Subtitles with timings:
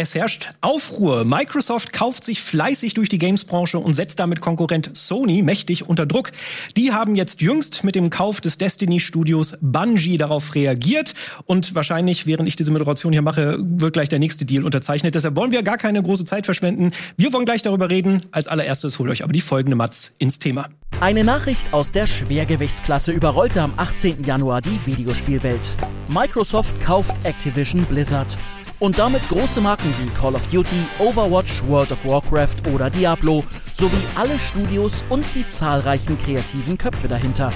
[0.00, 1.24] Es herrscht Aufruhr.
[1.24, 6.30] Microsoft kauft sich fleißig durch die Games-Branche und setzt damit Konkurrent Sony mächtig unter Druck.
[6.76, 11.14] Die haben jetzt jüngst mit dem Kauf des Destiny-Studios Bungie darauf reagiert
[11.46, 15.16] und wahrscheinlich, während ich diese Moderation hier mache, wird gleich der nächste Deal unterzeichnet.
[15.16, 16.92] Deshalb wollen wir gar keine große Zeit verschwenden.
[17.16, 18.20] Wir wollen gleich darüber reden.
[18.30, 20.68] Als allererstes holt euch aber die folgende Matz ins Thema.
[21.00, 24.22] Eine Nachricht aus der Schwergewichtsklasse überrollte am 18.
[24.22, 25.72] Januar die Videospielwelt.
[26.06, 28.38] Microsoft kauft Activision Blizzard
[28.78, 34.02] und damit große Marken wie Call of Duty, Overwatch, World of Warcraft oder Diablo sowie
[34.16, 37.50] alle Studios und die zahlreichen kreativen Köpfe dahinter.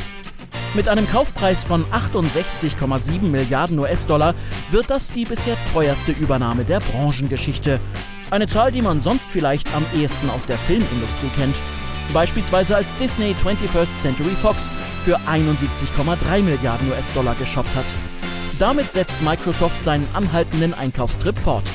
[0.75, 4.35] Mit einem Kaufpreis von 68,7 Milliarden US-Dollar
[4.71, 7.79] wird das die bisher teuerste Übernahme der Branchengeschichte.
[8.31, 11.57] Eine Zahl, die man sonst vielleicht am ehesten aus der Filmindustrie kennt.
[12.15, 14.73] Beispielsweise als Disney 21st Century Fox
[15.05, 18.12] für 71,3 Milliarden US-Dollar geshoppt hat.
[18.63, 21.69] Damit setzt Microsoft seinen anhaltenden Einkaufstrip fort.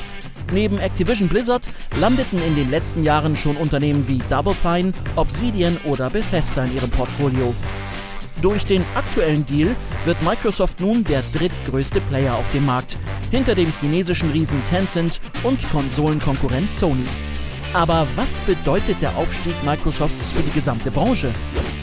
[0.54, 1.68] Neben Activision Blizzard
[2.00, 6.88] landeten in den letzten Jahren schon Unternehmen wie Double Fine, Obsidian oder Bethesda in ihrem
[6.88, 7.54] Portfolio.
[8.40, 9.76] Durch den aktuellen Deal
[10.06, 12.96] wird Microsoft nun der drittgrößte Player auf dem Markt,
[13.30, 17.04] hinter dem chinesischen Riesen Tencent und Konsolenkonkurrent Sony.
[17.74, 21.30] Aber was bedeutet der Aufstieg Microsofts für die gesamte Branche?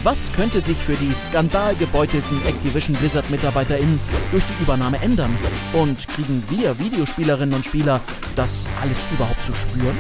[0.03, 4.00] Was könnte sich für die skandalgebeutelten Activision Blizzard MitarbeiterInnen
[4.31, 5.36] durch die Übernahme ändern?
[5.73, 8.02] Und kriegen wir Videospielerinnen und Spieler
[8.36, 9.97] das alles überhaupt zu spüren?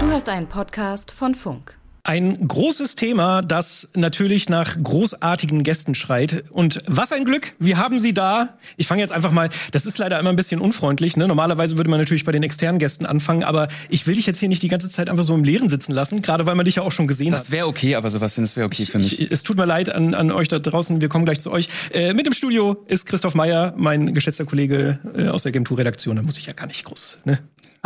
[0.00, 1.77] Du hast einen Podcast von Funk.
[2.08, 6.42] Ein großes Thema, das natürlich nach großartigen Gästen schreit.
[6.48, 8.56] Und was ein Glück, wir haben sie da.
[8.78, 11.18] Ich fange jetzt einfach mal, das ist leider immer ein bisschen unfreundlich.
[11.18, 11.28] Ne?
[11.28, 14.48] Normalerweise würde man natürlich bei den externen Gästen anfangen, aber ich will dich jetzt hier
[14.48, 16.82] nicht die ganze Zeit einfach so im Leeren sitzen lassen, gerade weil man dich ja
[16.82, 17.46] auch schon gesehen das hat.
[17.48, 19.20] Das wäre okay, aber Sebastian, das wäre okay für mich.
[19.20, 21.68] Ich, es tut mir leid an, an euch da draußen, wir kommen gleich zu euch.
[21.92, 26.16] Äh, mit im Studio ist Christoph Meyer, mein geschätzter Kollege äh, aus der Game Redaktion.
[26.16, 27.38] Da muss ich ja gar nicht groß ne?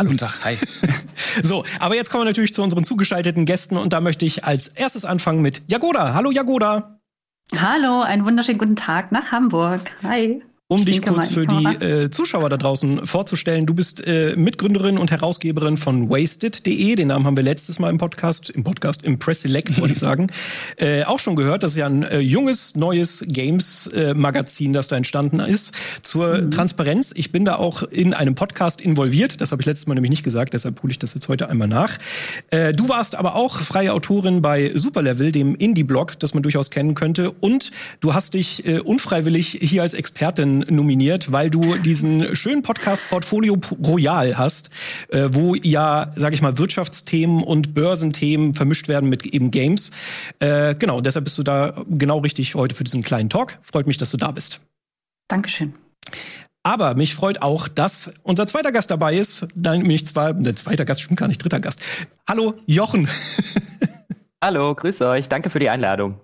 [0.03, 0.11] Hallo.
[0.11, 0.57] Guten Tag, hi.
[1.43, 4.67] so, aber jetzt kommen wir natürlich zu unseren zugeschalteten Gästen und da möchte ich als
[4.67, 6.13] erstes anfangen mit Jagoda.
[6.13, 6.99] Hallo Jagoda.
[7.55, 9.95] Hallo, einen wunderschönen guten Tag nach Hamburg.
[10.03, 10.41] Hi.
[10.69, 15.11] Um dich kurz für die äh, Zuschauer da draußen vorzustellen, du bist äh, Mitgründerin und
[15.11, 16.95] Herausgeberin von Wasted.de.
[16.95, 19.99] Den Namen haben wir letztes Mal im Podcast, im Podcast, im Press Select, wollte ich
[19.99, 20.27] sagen,
[20.77, 21.63] äh, auch schon gehört.
[21.63, 25.73] Das ist ja ein äh, junges, neues Games-Magazin, äh, das da entstanden ist.
[26.01, 26.51] Zur mhm.
[26.51, 29.41] Transparenz, ich bin da auch in einem Podcast involviert.
[29.41, 31.67] Das habe ich letztes Mal nämlich nicht gesagt, deshalb hole ich das jetzt heute einmal
[31.67, 31.97] nach.
[32.51, 36.95] Äh, du warst aber auch freie Autorin bei Superlevel, dem Indie-Blog, das man durchaus kennen
[36.95, 37.31] könnte.
[37.31, 43.09] Und du hast dich äh, unfreiwillig hier als Expertin nominiert, weil du diesen schönen Podcast
[43.09, 44.69] Portfolio Royal hast,
[45.09, 49.91] äh, wo ja, sag ich mal, Wirtschaftsthemen und Börsenthemen vermischt werden mit eben Games.
[50.39, 53.57] Äh, genau, deshalb bist du da genau richtig heute für diesen kleinen Talk.
[53.61, 54.61] Freut mich, dass du da bist.
[55.27, 55.73] Dankeschön.
[56.63, 59.47] Aber mich freut auch, dass unser zweiter Gast dabei ist.
[59.53, 61.81] Nein, nämlich zwar, der zweite Gast stimmt gar nicht, dritter Gast.
[62.27, 63.09] Hallo, Jochen.
[64.41, 65.27] Hallo, grüße euch.
[65.27, 66.19] Danke für die Einladung.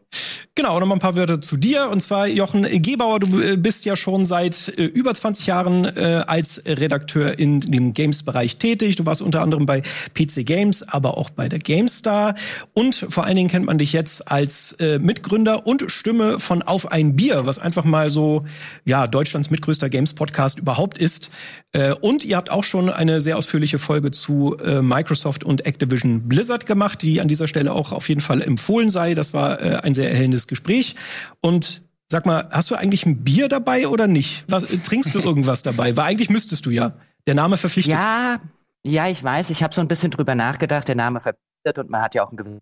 [0.60, 1.90] Genau, noch mal ein paar Wörter zu dir.
[1.90, 6.26] Und zwar, Jochen Gebauer, du äh, bist ja schon seit äh, über 20 Jahren äh,
[6.28, 8.98] als Redakteur in dem Games-Bereich tätig.
[8.98, 12.36] Du warst unter anderem bei PC Games, aber auch bei der GameStar.
[12.74, 16.92] Und vor allen Dingen kennt man dich jetzt als äh, Mitgründer und Stimme von Auf
[16.92, 18.46] ein Bier, was einfach mal so,
[18.84, 21.32] ja, Deutschlands mitgrößter Games-Podcast überhaupt ist.
[21.72, 26.28] Äh, und ihr habt auch schon eine sehr ausführliche Folge zu äh, Microsoft und Activision
[26.28, 29.14] Blizzard gemacht, die an dieser Stelle auch auf jeden Fall empfohlen sei.
[29.14, 30.96] Das war ein sehr erhellendes Gespräch.
[31.42, 34.46] Und sag mal, hast du eigentlich ein Bier dabei oder nicht?
[34.48, 35.96] Was, trinkst du irgendwas dabei?
[35.96, 36.94] Weil eigentlich müsstest du ja.
[37.28, 37.94] Der Name verpflichtet.
[37.94, 38.40] Ja,
[38.86, 39.50] ja, ich weiß.
[39.50, 40.88] Ich habe so ein bisschen drüber nachgedacht.
[40.88, 42.62] Der Name verpflichtet und man hat ja auch einen gewissen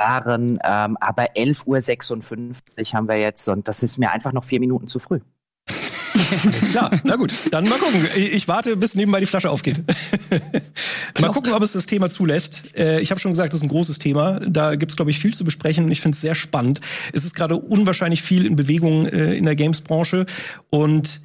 [0.00, 4.58] Jahren, ähm, aber 11.56 Uhr haben wir jetzt und das ist mir einfach noch vier
[4.58, 5.20] Minuten zu früh.
[6.14, 8.06] Alles klar, na gut, dann mal gucken.
[8.16, 9.76] Ich warte, bis nebenbei die Flasche aufgeht.
[11.20, 12.76] mal gucken, ob es das Thema zulässt.
[12.76, 14.40] Äh, ich habe schon gesagt, das ist ein großes Thema.
[14.40, 16.80] Da gibt es, glaube ich, viel zu besprechen und ich finde es sehr spannend.
[17.12, 20.26] Es ist gerade unwahrscheinlich viel in Bewegung äh, in der Games-Branche
[20.70, 21.20] und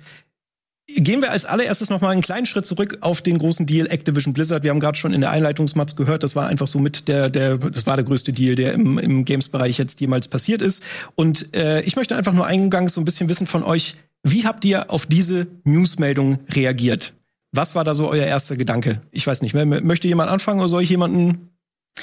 [0.89, 4.33] Gehen wir als allererstes noch mal einen kleinen Schritt zurück auf den großen Deal Activision
[4.33, 4.63] Blizzard.
[4.63, 7.57] Wir haben gerade schon in der Einleitungsmatz gehört, das war einfach so mit der, der,
[7.57, 10.81] das war der größte Deal, der im, im Games-Bereich jetzt jemals passiert ist.
[11.15, 14.65] Und äh, ich möchte einfach nur eingangs so ein bisschen wissen von euch, wie habt
[14.65, 17.13] ihr auf diese Newsmeldung reagiert?
[17.51, 19.01] Was war da so euer erster Gedanke?
[19.11, 21.49] Ich weiß nicht, möchte jemand anfangen oder soll ich jemanden?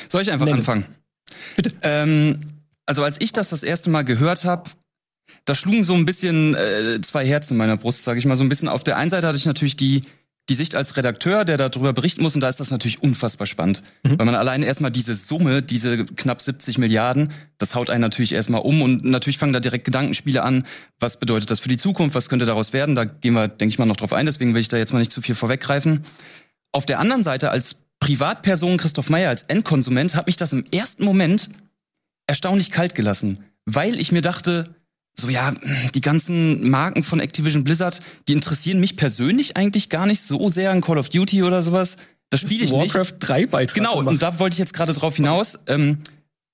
[0.09, 0.59] Soll ich einfach nennen?
[0.59, 0.87] anfangen?
[1.57, 1.73] Bitte.
[1.83, 2.41] Ähm,
[2.87, 4.71] also als ich das das erste Mal gehört habe,
[5.45, 8.37] da schlugen so ein bisschen äh, zwei Herzen in meiner Brust, sage ich mal.
[8.37, 10.05] So ein bisschen auf der einen Seite hatte ich natürlich die
[10.51, 13.83] die Sicht als Redakteur, der darüber berichten muss, und da ist das natürlich unfassbar spannend.
[14.03, 14.19] Mhm.
[14.19, 18.61] Weil man alleine erstmal diese Summe, diese knapp 70 Milliarden, das haut einen natürlich erstmal
[18.61, 20.67] um und natürlich fangen da direkt Gedankenspiele an.
[21.01, 22.15] Was bedeutet das für die Zukunft?
[22.15, 22.95] Was könnte daraus werden?
[22.95, 24.99] Da gehen wir, denke ich mal, noch drauf ein, deswegen will ich da jetzt mal
[24.99, 26.05] nicht zu viel vorweggreifen.
[26.73, 31.05] Auf der anderen Seite, als Privatperson Christoph Meyer, als Endkonsument, hat mich das im ersten
[31.05, 31.49] Moment
[32.27, 34.75] erstaunlich kalt gelassen, weil ich mir dachte,
[35.19, 35.55] so ja,
[35.95, 40.73] die ganzen Marken von Activision Blizzard, die interessieren mich persönlich eigentlich gar nicht so sehr
[40.73, 41.97] in Call of Duty oder sowas.
[42.31, 42.95] Das spiele ich Warcraft nicht.
[42.95, 44.13] Warcraft 3 Beitrag Genau, gemacht.
[44.13, 45.59] und da wollte ich jetzt gerade drauf hinaus.
[45.69, 45.99] Ähm,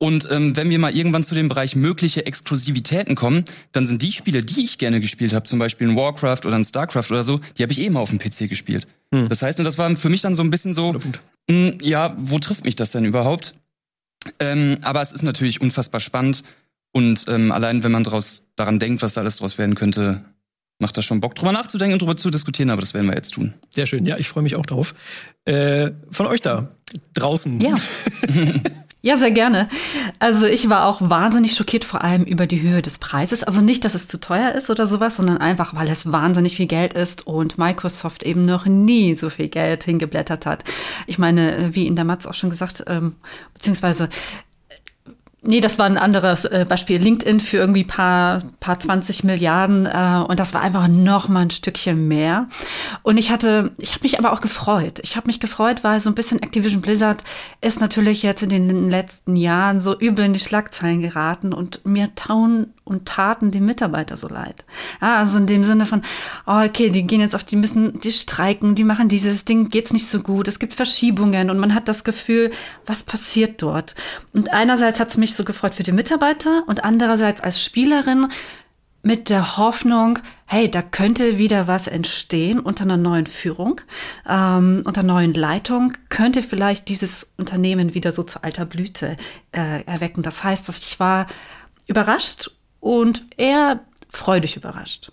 [0.02, 4.12] und ähm, wenn wir mal irgendwann zu dem Bereich mögliche Exklusivitäten kommen, dann sind die
[4.12, 7.40] Spiele, die ich gerne gespielt habe, zum Beispiel in Warcraft oder in Starcraft oder so,
[7.58, 8.86] die habe ich eben auf dem PC gespielt.
[9.14, 9.28] Hm.
[9.28, 11.00] Das heißt, und das war für mich dann so ein bisschen so, mh,
[11.50, 13.54] hm, ja, wo trifft mich das denn überhaupt?
[14.38, 16.44] Ähm, aber es ist natürlich unfassbar spannend
[16.92, 20.24] und ähm, allein, wenn man daraus, daran denkt, was da alles draus werden könnte,
[20.78, 23.34] macht das schon Bock, drüber nachzudenken und drüber zu diskutieren, aber das werden wir jetzt
[23.34, 23.54] tun.
[23.70, 24.94] Sehr schön, ja, ich freue mich auch drauf.
[25.44, 26.68] Äh, von euch da,
[27.14, 27.60] draußen.
[27.60, 27.74] Ja.
[29.02, 29.66] Ja, sehr gerne.
[30.18, 33.42] Also ich war auch wahnsinnig schockiert, vor allem über die Höhe des Preises.
[33.42, 36.66] Also nicht, dass es zu teuer ist oder sowas, sondern einfach, weil es wahnsinnig viel
[36.66, 40.64] Geld ist und Microsoft eben noch nie so viel Geld hingeblättert hat.
[41.06, 43.14] Ich meine, wie in der Matz auch schon gesagt, ähm,
[43.54, 44.10] beziehungsweise
[45.42, 47.00] Nee, das war ein anderes äh, Beispiel.
[47.00, 51.50] LinkedIn für irgendwie paar, paar 20 Milliarden äh, und das war einfach noch mal ein
[51.50, 52.48] Stückchen mehr.
[53.02, 55.00] Und ich hatte, ich habe mich aber auch gefreut.
[55.02, 57.24] Ich habe mich gefreut, weil so ein bisschen Activision Blizzard
[57.62, 62.14] ist natürlich jetzt in den letzten Jahren so übel in die Schlagzeilen geraten und mir
[62.14, 64.64] tauen und taten die Mitarbeiter so leid.
[65.00, 66.02] Ja, also in dem Sinne von,
[66.46, 69.92] oh, okay, die gehen jetzt auf, die müssen, die streiken, die machen dieses Ding, geht's
[69.92, 72.50] nicht so gut, es gibt Verschiebungen und man hat das Gefühl,
[72.86, 73.94] was passiert dort?
[74.32, 78.26] Und einerseits hat's mich so gefreut für die Mitarbeiter und andererseits als Spielerin
[79.02, 83.80] mit der Hoffnung, hey, da könnte wieder was entstehen unter einer neuen Führung,
[84.28, 89.16] ähm, unter neuen Leitung, könnte vielleicht dieses Unternehmen wieder so zu alter Blüte
[89.52, 90.22] äh, erwecken.
[90.22, 91.26] Das heißt, dass ich war
[91.86, 92.50] überrascht
[92.80, 95.12] und eher freudig überrascht.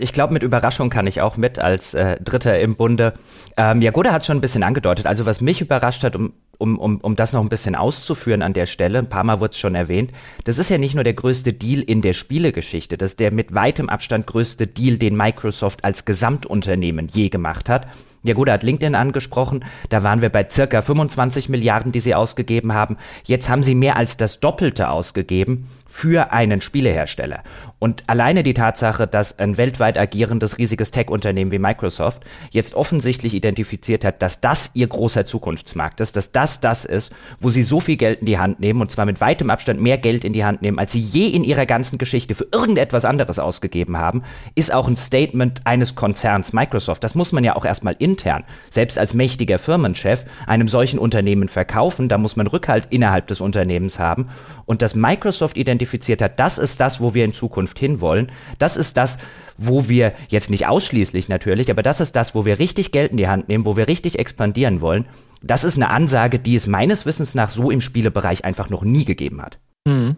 [0.00, 3.14] Ich glaube, mit Überraschung kann ich auch mit als äh, Dritter im Bunde.
[3.56, 5.06] Ähm, Jagoda hat schon ein bisschen angedeutet.
[5.06, 8.52] Also was mich überrascht hat, um, um, um, um das noch ein bisschen auszuführen an
[8.52, 10.12] der Stelle, ein paar Mal wurde es schon erwähnt,
[10.44, 13.54] das ist ja nicht nur der größte Deal in der Spielegeschichte, das ist der mit
[13.54, 17.88] weitem Abstand größte Deal, den Microsoft als Gesamtunternehmen je gemacht hat.
[18.22, 19.64] Ja gut, er hat LinkedIn angesprochen.
[19.90, 22.96] Da waren wir bei circa 25 Milliarden, die sie ausgegeben haben.
[23.24, 27.42] Jetzt haben sie mehr als das Doppelte ausgegeben für einen Spielehersteller.
[27.78, 34.04] Und alleine die Tatsache, dass ein weltweit agierendes riesiges Tech-Unternehmen wie Microsoft jetzt offensichtlich identifiziert
[34.04, 37.96] hat, dass das ihr großer Zukunftsmarkt ist, dass das das ist, wo sie so viel
[37.96, 40.60] Geld in die Hand nehmen und zwar mit weitem Abstand mehr Geld in die Hand
[40.60, 44.22] nehmen, als sie je in ihrer ganzen Geschichte für irgendetwas anderes ausgegeben haben,
[44.54, 47.02] ist auch ein Statement eines Konzerns Microsoft.
[47.02, 52.08] Das muss man ja auch erstmal intern, selbst als mächtiger Firmenchef, einem solchen Unternehmen verkaufen.
[52.08, 54.28] Da muss man Rückhalt innerhalb des Unternehmens haben.
[54.64, 58.32] Und dass Microsoft identifiziert hat, das ist das, wo wir in Zukunft hinwollen.
[58.58, 59.18] Das ist das,
[59.58, 63.16] wo wir jetzt nicht ausschließlich natürlich, aber das ist das, wo wir richtig Geld in
[63.16, 65.04] die Hand nehmen, wo wir richtig expandieren wollen.
[65.42, 69.04] Das ist eine Ansage, die es meines Wissens nach so im Spielebereich einfach noch nie
[69.04, 69.58] gegeben hat.
[69.86, 70.16] Mhm.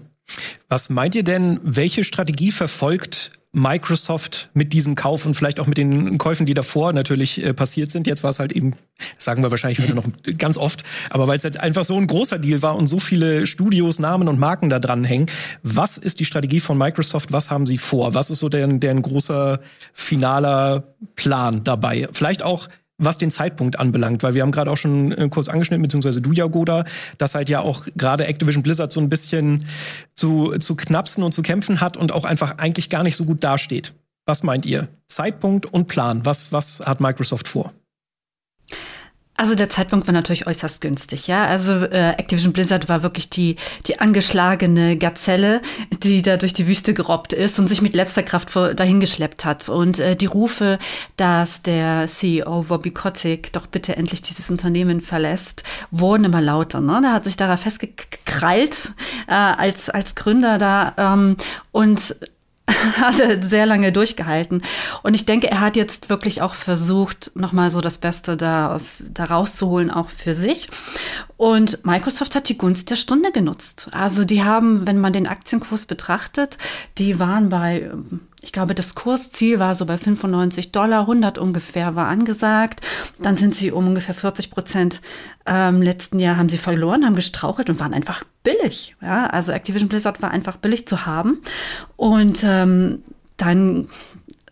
[0.69, 5.76] Was meint ihr denn, welche Strategie verfolgt Microsoft mit diesem Kauf und vielleicht auch mit
[5.76, 8.06] den Käufen, die davor natürlich äh, passiert sind.
[8.06, 8.75] Jetzt war es halt eben,
[9.19, 10.05] sagen wir wahrscheinlich noch
[10.38, 13.49] ganz oft, aber weil es halt einfach so ein großer Deal war und so viele
[13.49, 15.26] Studios, Namen und Marken da dran hängen.
[15.64, 17.32] Was ist die Strategie von Microsoft?
[17.32, 18.14] Was haben sie vor?
[18.14, 19.61] Was ist so deren, deren großer
[19.95, 20.85] finaler
[21.16, 22.07] Plan dabei?
[22.12, 22.69] Vielleicht auch
[23.00, 26.33] was den Zeitpunkt anbelangt, weil wir haben gerade auch schon äh, kurz angeschnitten, beziehungsweise du,
[26.33, 26.85] Jagoda,
[27.19, 29.64] dass halt ja auch gerade Activision Blizzard so ein bisschen
[30.14, 33.42] zu, zu knapsen und zu kämpfen hat und auch einfach eigentlich gar nicht so gut
[33.42, 33.95] dasteht.
[34.26, 34.88] Was meint ihr?
[35.09, 36.25] Zeitpunkt und Plan.
[36.25, 37.73] Was, was hat Microsoft vor?
[39.40, 41.47] Also der Zeitpunkt war natürlich äußerst günstig, ja.
[41.47, 43.56] Also äh, Activision Blizzard war wirklich die
[43.87, 45.62] die angeschlagene Gazelle,
[46.02, 49.47] die da durch die Wüste gerobbt ist und sich mit letzter Kraft vor, dahin geschleppt
[49.47, 49.70] hat.
[49.70, 50.78] Und äh, die Rufe,
[51.16, 56.82] dass der CEO Bobby Kotick doch bitte endlich dieses Unternehmen verlässt, wurden immer lauter.
[56.82, 57.00] Ne?
[57.00, 58.92] Der hat sich daran festgekrallt
[59.26, 61.38] äh, als als Gründer da ähm,
[61.73, 62.14] und
[63.00, 64.62] hat er sehr lange durchgehalten.
[65.03, 69.05] Und ich denke, er hat jetzt wirklich auch versucht, nochmal so das Beste da, aus,
[69.12, 70.69] da rauszuholen, auch für sich.
[71.37, 73.89] Und Microsoft hat die Gunst der Stunde genutzt.
[73.93, 76.59] Also die haben, wenn man den Aktienkurs betrachtet,
[76.99, 77.91] die waren bei
[78.42, 82.87] ich glaube, das Kursziel war so bei 95 Dollar, 100 ungefähr war angesagt.
[83.18, 85.00] Dann sind sie um ungefähr 40 Prozent
[85.47, 88.97] ähm, letzten Jahr haben sie verloren, haben gestrauchelt und waren einfach billig.
[89.02, 91.42] Ja, also Activision Blizzard war einfach billig zu haben.
[91.97, 93.02] Und ähm,
[93.37, 93.88] dann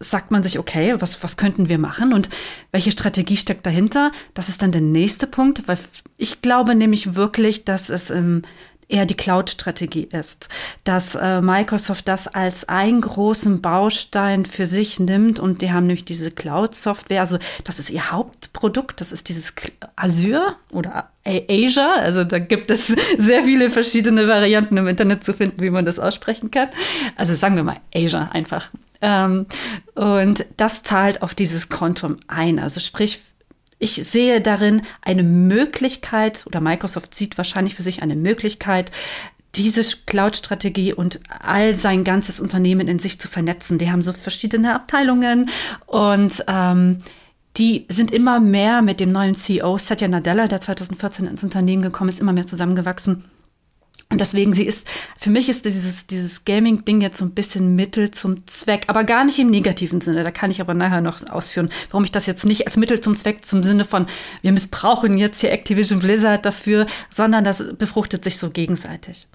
[0.00, 2.28] sagt man sich, okay, was, was könnten wir machen und
[2.72, 4.12] welche Strategie steckt dahinter?
[4.34, 5.78] Das ist dann der nächste Punkt, weil
[6.16, 8.42] ich glaube nämlich wirklich, dass es im
[8.88, 10.48] eher die Cloud-Strategie ist,
[10.84, 16.04] dass äh, Microsoft das als einen großen Baustein für sich nimmt und die haben nämlich
[16.04, 19.54] diese Cloud-Software, also das ist ihr Hauptprodukt, das ist dieses
[19.96, 22.86] Azure oder Asia, also da gibt es
[23.18, 26.68] sehr viele verschiedene Varianten im Internet zu finden, wie man das aussprechen kann.
[27.16, 28.70] Also sagen wir mal Asia einfach.
[29.00, 29.46] Ähm,
[29.94, 32.58] und das zahlt auf dieses Kontum ein.
[32.58, 33.20] Also sprich,
[33.78, 38.90] ich sehe darin eine Möglichkeit, oder Microsoft sieht wahrscheinlich für sich eine Möglichkeit,
[39.54, 43.78] diese Cloud-Strategie und all sein ganzes Unternehmen in sich zu vernetzen.
[43.78, 45.50] Die haben so verschiedene Abteilungen
[45.86, 46.98] und ähm,
[47.56, 52.10] die sind immer mehr mit dem neuen CEO Satya Nadella, der 2014 ins Unternehmen gekommen
[52.10, 53.24] ist, immer mehr zusammengewachsen.
[54.10, 54.88] Und deswegen, sie ist,
[55.18, 59.24] für mich ist dieses, dieses Gaming-Ding jetzt so ein bisschen Mittel zum Zweck, aber gar
[59.24, 60.24] nicht im negativen Sinne.
[60.24, 63.16] Da kann ich aber nachher noch ausführen, warum ich das jetzt nicht als Mittel zum
[63.16, 64.06] Zweck zum Sinne von,
[64.40, 69.28] wir missbrauchen jetzt hier Activision Blizzard dafür, sondern das befruchtet sich so gegenseitig.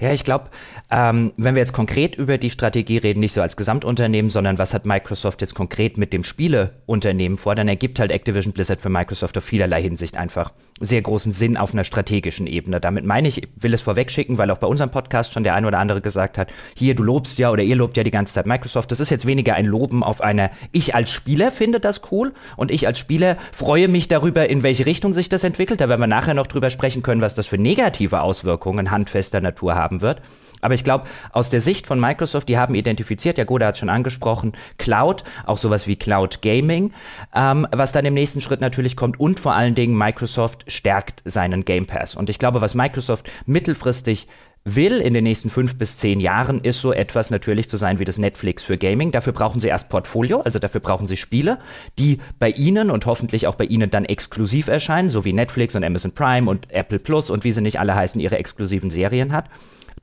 [0.00, 0.46] Ja, ich glaube,
[0.90, 4.72] ähm, wenn wir jetzt konkret über die Strategie reden, nicht so als Gesamtunternehmen, sondern was
[4.72, 9.36] hat Microsoft jetzt konkret mit dem Spieleunternehmen vor, dann ergibt halt Activision Blizzard für Microsoft
[9.36, 12.80] auf vielerlei Hinsicht einfach sehr großen Sinn auf einer strategischen Ebene.
[12.80, 15.78] Damit meine ich, will es vorwegschicken, weil auch bei unserem Podcast schon der ein oder
[15.78, 18.90] andere gesagt hat, hier, du lobst ja oder ihr lobt ja die ganze Zeit Microsoft.
[18.90, 22.70] Das ist jetzt weniger ein Loben auf einer, ich als Spieler finde das cool und
[22.70, 25.82] ich als Spieler freue mich darüber, in welche Richtung sich das entwickelt.
[25.82, 29.74] Da werden wir nachher noch drüber sprechen können, was das für negative Auswirkungen handfester Natur
[29.74, 30.22] haben haben wird.
[30.62, 33.88] Aber ich glaube, aus der Sicht von Microsoft, die haben identifiziert, ja Goda hat schon
[33.88, 36.92] angesprochen, Cloud, auch sowas wie Cloud Gaming,
[37.34, 41.64] ähm, was dann im nächsten Schritt natürlich kommt und vor allen Dingen Microsoft stärkt seinen
[41.64, 42.14] Game Pass.
[42.14, 44.26] Und ich glaube, was Microsoft mittelfristig
[44.64, 48.04] will in den nächsten fünf bis zehn Jahren, ist so etwas natürlich zu sein wie
[48.04, 49.10] das Netflix für Gaming.
[49.10, 51.58] Dafür brauchen sie erst Portfolio, also dafür brauchen sie Spiele,
[51.98, 55.82] die bei ihnen und hoffentlich auch bei ihnen dann exklusiv erscheinen, so wie Netflix und
[55.82, 59.46] Amazon Prime und Apple Plus und wie sie nicht alle heißen, ihre exklusiven Serien hat.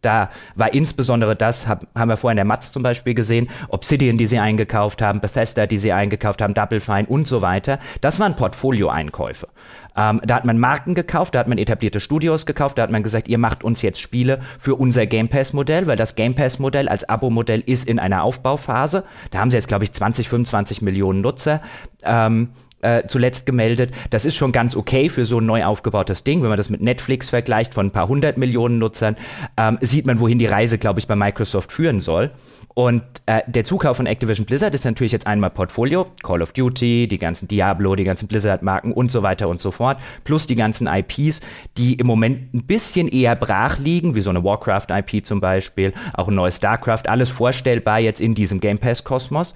[0.01, 4.17] Da war insbesondere das, hab, haben wir vorhin in der Matz zum Beispiel gesehen, Obsidian,
[4.17, 7.79] die sie eingekauft haben, Bethesda, die sie eingekauft haben, Double Fine und so weiter.
[8.01, 9.47] Das waren Portfolio-Einkäufe.
[9.97, 13.01] Ähm, da hat man Marken gekauft, da hat man etablierte Studios gekauft, da hat man
[13.01, 17.09] gesagt, ihr macht uns jetzt Spiele für unser Game Pass-Modell, weil das Game Pass-Modell als
[17.09, 19.03] Abo-Modell ist in einer Aufbauphase.
[19.31, 21.61] Da haben sie jetzt, glaube ich, 20, 25 Millionen Nutzer.
[22.03, 22.49] Ähm,
[22.81, 23.91] äh, zuletzt gemeldet.
[24.09, 26.41] Das ist schon ganz okay für so ein neu aufgebautes Ding.
[26.41, 29.15] Wenn man das mit Netflix vergleicht von ein paar hundert Millionen Nutzern,
[29.57, 32.31] ähm, sieht man, wohin die Reise, glaube ich, bei Microsoft führen soll.
[32.77, 37.07] Und äh, der Zukauf von Activision Blizzard ist natürlich jetzt einmal Portfolio, Call of Duty,
[37.07, 40.85] die ganzen Diablo, die ganzen Blizzard-Marken und so weiter und so fort, plus die ganzen
[40.85, 41.41] IPs,
[41.77, 46.27] die im Moment ein bisschen eher brach liegen, wie so eine Warcraft-IP zum Beispiel, auch
[46.27, 49.55] ein neues StarCraft, alles vorstellbar jetzt in diesem Game Pass-Kosmos.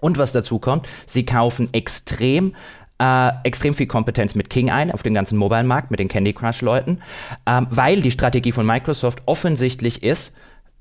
[0.00, 2.54] Und was dazu kommt, sie kaufen extrem
[3.00, 7.00] äh, extrem viel Kompetenz mit King ein auf den ganzen Mobile-Markt, mit den Candy Crush-Leuten,
[7.46, 10.34] ähm, weil die Strategie von Microsoft offensichtlich ist,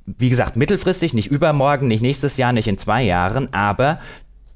[0.06, 4.00] wie gesagt, mittelfristig, nicht übermorgen, nicht nächstes Jahr, nicht in zwei Jahren, aber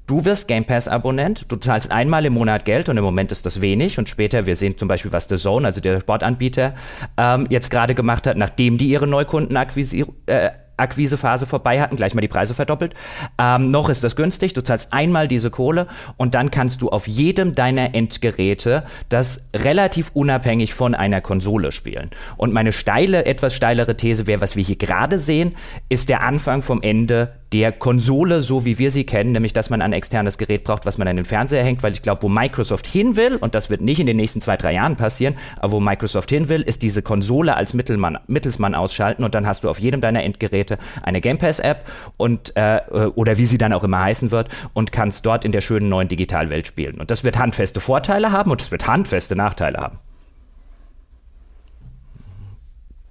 [0.08, 3.46] Du wirst Game Pass Abonnent, du zahlst einmal im Monat Geld und im Moment ist
[3.46, 6.74] das wenig und später, wir sehen zum Beispiel, was The Zone, also der Sportanbieter,
[7.16, 12.20] ähm, jetzt gerade gemacht hat, nachdem die ihre Neukunden äh, Akquisephase vorbei hatten, gleich mal
[12.20, 12.94] die Preise verdoppelt.
[13.38, 15.86] Ähm, noch ist das günstig, du zahlst einmal diese Kohle
[16.16, 22.10] und dann kannst du auf jedem deiner Endgeräte das relativ unabhängig von einer Konsole spielen.
[22.36, 25.56] Und meine steile, etwas steilere These wäre, was wir hier gerade sehen,
[25.88, 29.82] ist der Anfang vom Ende der Konsole, so wie wir sie kennen, nämlich dass man
[29.82, 32.86] ein externes Gerät braucht, was man an den Fernseher hängt, weil ich glaube, wo Microsoft
[32.86, 35.80] hin will, und das wird nicht in den nächsten zwei, drei Jahren passieren, aber wo
[35.80, 39.78] Microsoft hin will, ist diese Konsole als Mittelmann, Mittelsmann ausschalten und dann hast du auf
[39.78, 41.84] jedem deiner Endgeräte eine Game Pass App
[42.16, 42.80] und äh,
[43.14, 46.08] oder wie sie dann auch immer heißen wird und kannst dort in der schönen neuen
[46.08, 47.00] Digitalwelt spielen.
[47.00, 49.98] Und das wird handfeste Vorteile haben und es wird handfeste Nachteile haben.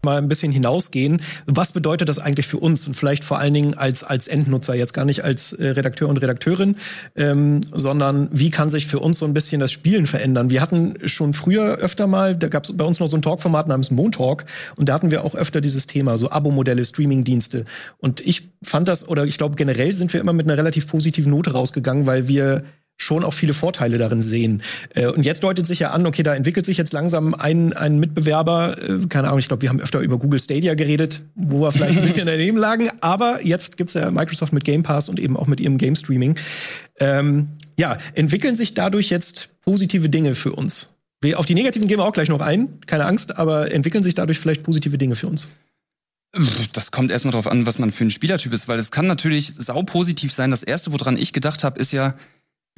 [0.04, 1.22] Mal ein bisschen hinausgehen.
[1.46, 4.94] Was bedeutet das eigentlich für uns und vielleicht vor allen Dingen als, als Endnutzer, jetzt
[4.94, 6.76] gar nicht als äh, Redakteur und Redakteurin,
[7.16, 10.50] ähm, sondern wie kann sich für uns so ein bisschen das Spielen verändern?
[10.50, 13.68] Wir hatten schon früher öfter mal, da gab es bei uns noch so ein Talkformat
[13.68, 17.66] namens Montalk und da hatten wir auch öfter dieses Thema, so Abo-Modelle, Streaming-Dienste.
[17.98, 21.32] Und ich fand das, oder ich glaube generell sind wir immer mit einer relativ positiven
[21.32, 22.64] Note rausgegangen, weil wir
[23.02, 24.62] schon auch viele Vorteile darin sehen.
[24.94, 28.00] Äh, und jetzt deutet sich ja an, okay, da entwickelt sich jetzt langsam ein, ein
[28.00, 31.72] Mitbewerber, äh, keine Ahnung, ich glaube, wir haben öfter über Google Stadia geredet, wo wir
[31.72, 35.36] vielleicht ein bisschen daneben lagen, aber jetzt gibt's ja Microsoft mit Game Pass und eben
[35.36, 36.36] auch mit ihrem Game Streaming.
[37.00, 40.94] Ähm, ja, entwickeln sich dadurch jetzt positive Dinge für uns?
[41.36, 44.40] Auf die negativen gehen wir auch gleich noch ein, keine Angst, aber entwickeln sich dadurch
[44.40, 45.50] vielleicht positive Dinge für uns?
[46.74, 49.54] Das kommt erstmal drauf an, was man für ein Spielertyp ist, weil es kann natürlich
[49.54, 50.50] sau positiv sein.
[50.50, 52.16] Das erste, woran ich gedacht habe, ist ja,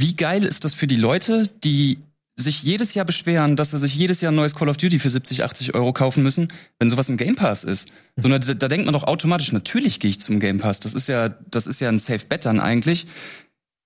[0.04, 1.98] wie geil ist das für die Leute, die
[2.36, 5.10] sich jedes Jahr beschweren, dass sie sich jedes Jahr ein neues Call of Duty für
[5.10, 7.88] 70, 80 Euro kaufen müssen, wenn sowas im Game Pass ist.
[8.18, 10.82] So, da, da denkt man doch automatisch, natürlich gehe ich zum Game Pass.
[10.82, 13.08] Das ist ja, das ist ja ein Safe Bet dann eigentlich.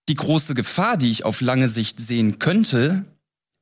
[0.09, 3.05] Die große Gefahr, die ich auf lange Sicht sehen könnte,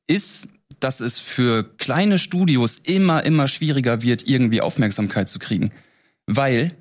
[0.07, 0.47] ist,
[0.79, 5.71] dass es für kleine Studios immer, immer schwieriger wird, irgendwie Aufmerksamkeit zu kriegen.
[6.25, 6.71] Weil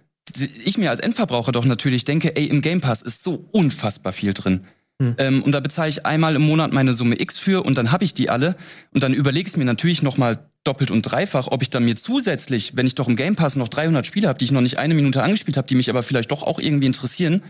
[0.64, 4.34] ich mir als Endverbraucher doch natürlich denke, ey, im Game Pass ist so unfassbar viel
[4.34, 4.60] drin.
[5.00, 5.14] Hm.
[5.18, 8.04] Ähm, und da bezahle ich einmal im Monat meine Summe X für und dann habe
[8.04, 8.56] ich die alle.
[8.92, 12.76] Und dann überlege ich mir natürlich nochmal doppelt und dreifach, ob ich dann mir zusätzlich,
[12.76, 14.94] wenn ich doch im Game Pass noch 300 Spiele habe, die ich noch nicht eine
[14.94, 17.42] Minute angespielt habe, die mich aber vielleicht doch auch irgendwie interessieren,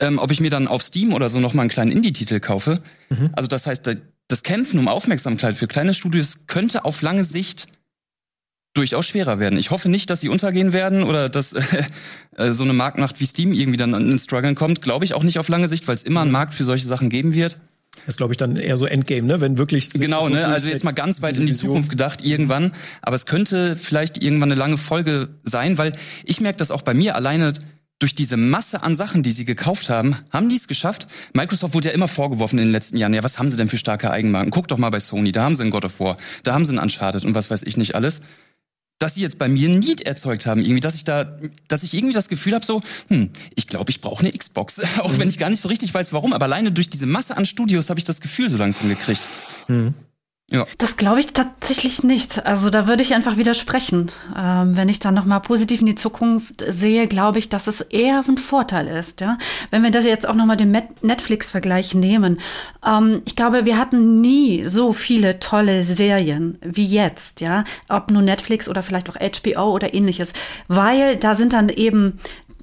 [0.00, 2.80] ähm, ob ich mir dann auf Steam oder so nochmal einen kleinen Indie-Titel kaufe.
[3.08, 3.30] Mhm.
[3.32, 3.96] Also das heißt,
[4.28, 7.68] das Kämpfen um Aufmerksamkeit für kleine Studios könnte auf lange Sicht
[8.78, 9.58] durchaus schwerer werden.
[9.58, 11.52] Ich hoffe nicht, dass sie untergehen werden oder dass
[12.36, 14.82] äh, so eine Marktmacht wie Steam irgendwie dann in Struggeln kommt.
[14.82, 17.10] Glaube ich auch nicht auf lange Sicht, weil es immer einen Markt für solche Sachen
[17.10, 17.58] geben wird.
[18.06, 19.40] Das glaube ich dann eher so Endgame, ne?
[19.40, 20.46] Wenn wirklich genau, so ne?
[20.46, 22.72] Also jetzt mal ganz weit in die Zukunft gedacht irgendwann.
[23.02, 25.92] Aber es könnte vielleicht irgendwann eine lange Folge sein, weil
[26.24, 27.52] ich merke das auch bei mir alleine
[27.98, 31.08] durch diese Masse an Sachen, die sie gekauft haben, haben die es geschafft.
[31.34, 33.76] Microsoft wurde ja immer vorgeworfen in den letzten Jahren, ja, was haben sie denn für
[33.76, 34.52] starke Eigenmarken?
[34.52, 36.76] Guck doch mal bei Sony, da haben sie ein God of War, da haben sie
[36.76, 38.20] ein Uncharted und was weiß ich nicht alles
[38.98, 41.38] dass sie jetzt bei mir ein Need erzeugt haben, irgendwie, dass ich da,
[41.68, 45.12] dass ich irgendwie das Gefühl habe, so, hm, ich glaube, ich brauche eine Xbox, auch
[45.12, 45.18] mhm.
[45.18, 46.32] wenn ich gar nicht so richtig weiß, warum.
[46.32, 49.28] Aber alleine durch diese Masse an Studios habe ich das Gefühl so langsam gekriegt.
[49.68, 49.94] Mhm.
[50.50, 50.64] Ja.
[50.78, 52.46] Das glaube ich tatsächlich nicht.
[52.46, 54.06] Also da würde ich einfach widersprechen.
[54.34, 58.24] Ähm, wenn ich dann nochmal positiv in die Zukunft sehe, glaube ich, dass es eher
[58.26, 59.20] ein Vorteil ist.
[59.20, 59.36] Ja?
[59.70, 62.40] Wenn wir das jetzt auch nochmal den Netflix-Vergleich nehmen.
[62.86, 67.42] Ähm, ich glaube, wir hatten nie so viele tolle Serien wie jetzt.
[67.42, 70.32] Ja, Ob nur Netflix oder vielleicht auch HBO oder ähnliches.
[70.66, 72.18] Weil da sind dann eben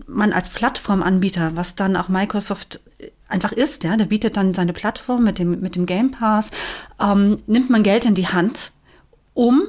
[0.08, 2.82] man als Plattformanbieter, was dann auch Microsoft
[3.28, 6.52] einfach ist, ja, der bietet dann seine Plattform mit dem, mit dem Game Pass,
[7.00, 8.72] ähm, nimmt man Geld in die Hand,
[9.34, 9.64] um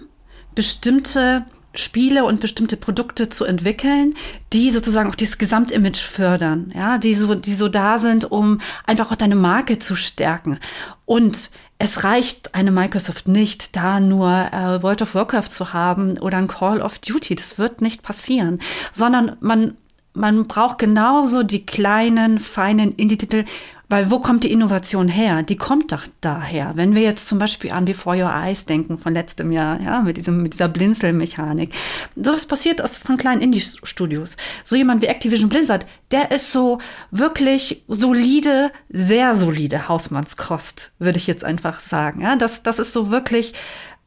[0.55, 1.45] bestimmte
[1.79, 4.15] Spiele und bestimmte Produkte zu entwickeln,
[4.53, 9.11] die sozusagen auch dieses Gesamtimage fördern, ja, die so, die so da sind, um einfach
[9.11, 10.59] auch deine Marke zu stärken.
[11.05, 16.39] Und es reicht eine Microsoft nicht, da nur äh, World of Warcraft zu haben oder
[16.39, 17.35] ein Call of Duty.
[17.35, 18.61] Das wird nicht passieren,
[18.93, 19.77] sondern man
[20.17, 23.45] man braucht genauso die kleinen, feinen Indie-Titel,
[23.89, 25.45] weil wo kommt die Innovation her?
[25.45, 26.73] Die kommt doch daher.
[26.75, 30.17] Wenn wir jetzt zum Beispiel an Before Your Eyes denken von letztem Jahr, ja, mit
[30.17, 31.73] diesem, mit dieser Blinzelmechanik.
[32.17, 34.37] Sowas passiert aus, von kleinen Indie-Studios.
[34.65, 36.79] So jemand wie Activision Blizzard, der ist so
[37.13, 42.23] wirklich solide, sehr solide Hausmannskost, würde ich jetzt einfach sagen.
[42.23, 43.55] Ja, das, das ist so wirklich,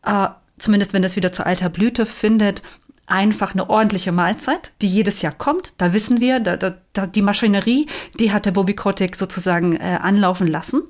[0.06, 2.62] äh, zumindest wenn das wieder zu alter Blüte findet,
[3.10, 5.74] einfach eine ordentliche Mahlzeit, die jedes Jahr kommt.
[5.78, 7.88] Da wissen wir, da, da, da die Maschinerie,
[8.20, 10.84] die hat der Bobby Kotick sozusagen äh, anlaufen lassen.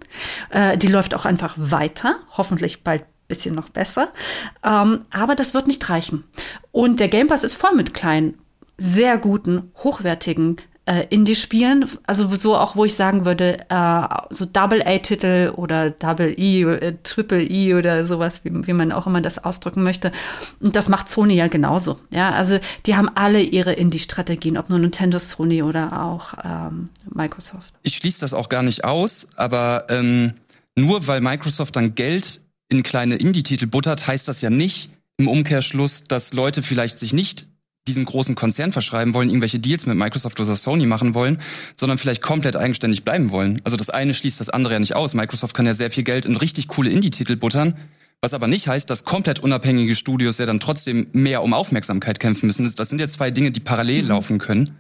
[0.50, 4.10] Äh, die läuft auch einfach weiter, hoffentlich bald bisschen noch besser.
[4.64, 6.26] Ähm, aber das wird nicht reichen.
[6.72, 8.38] Und der Game Pass ist voll mit kleinen,
[8.78, 10.58] sehr guten, hochwertigen
[10.90, 16.96] äh, Indie-Spielen, also so auch, wo ich sagen würde, äh, so Double-A-Titel oder Double-E, äh,
[17.04, 20.12] Triple-E oder sowas, wie, wie man auch immer das ausdrücken möchte.
[20.60, 22.00] Und das macht Sony ja genauso.
[22.12, 27.72] Ja, also die haben alle ihre Indie-Strategien, ob nur Nintendo, Sony oder auch ähm, Microsoft.
[27.84, 30.34] Ich schließe das auch gar nicht aus, aber ähm,
[30.76, 36.06] nur weil Microsoft dann Geld in kleine Indie-Titel buttert, heißt das ja nicht im Umkehrschluss,
[36.06, 37.49] dass Leute vielleicht sich nicht
[37.90, 41.40] diesem großen Konzern verschreiben wollen, irgendwelche Deals mit Microsoft oder Sony machen wollen,
[41.76, 43.62] sondern vielleicht komplett eigenständig bleiben wollen.
[43.64, 45.14] Also das eine schließt das andere ja nicht aus.
[45.14, 47.76] Microsoft kann ja sehr viel Geld in richtig coole Indie-Titel buttern,
[48.22, 52.46] was aber nicht heißt, dass komplett unabhängige Studios ja dann trotzdem mehr um Aufmerksamkeit kämpfen
[52.48, 52.70] müssen.
[52.76, 54.10] Das sind ja zwei Dinge, die parallel mhm.
[54.10, 54.80] laufen können.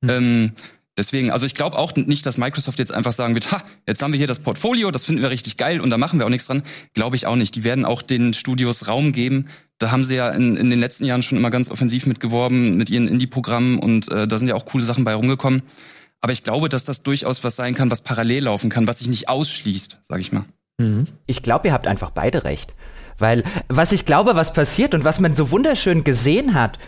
[0.00, 0.10] Mhm.
[0.10, 0.52] Ähm,
[0.98, 4.12] Deswegen, also ich glaube auch nicht, dass Microsoft jetzt einfach sagen wird, ha, jetzt haben
[4.12, 6.48] wir hier das Portfolio, das finden wir richtig geil und da machen wir auch nichts
[6.48, 6.62] dran.
[6.92, 7.54] Glaube ich auch nicht.
[7.54, 9.46] Die werden auch den Studios Raum geben.
[9.78, 12.90] Da haben sie ja in, in den letzten Jahren schon immer ganz offensiv mitgeworben mit
[12.90, 15.62] ihren Indie-Programmen und äh, da sind ja auch coole Sachen bei rumgekommen.
[16.20, 19.06] Aber ich glaube, dass das durchaus was sein kann, was parallel laufen kann, was sich
[19.06, 20.44] nicht ausschließt, sage ich mal.
[20.78, 21.04] Mhm.
[21.26, 22.74] Ich glaube, ihr habt einfach beide recht.
[23.18, 26.78] Weil was ich glaube, was passiert und was man so wunderschön gesehen hat,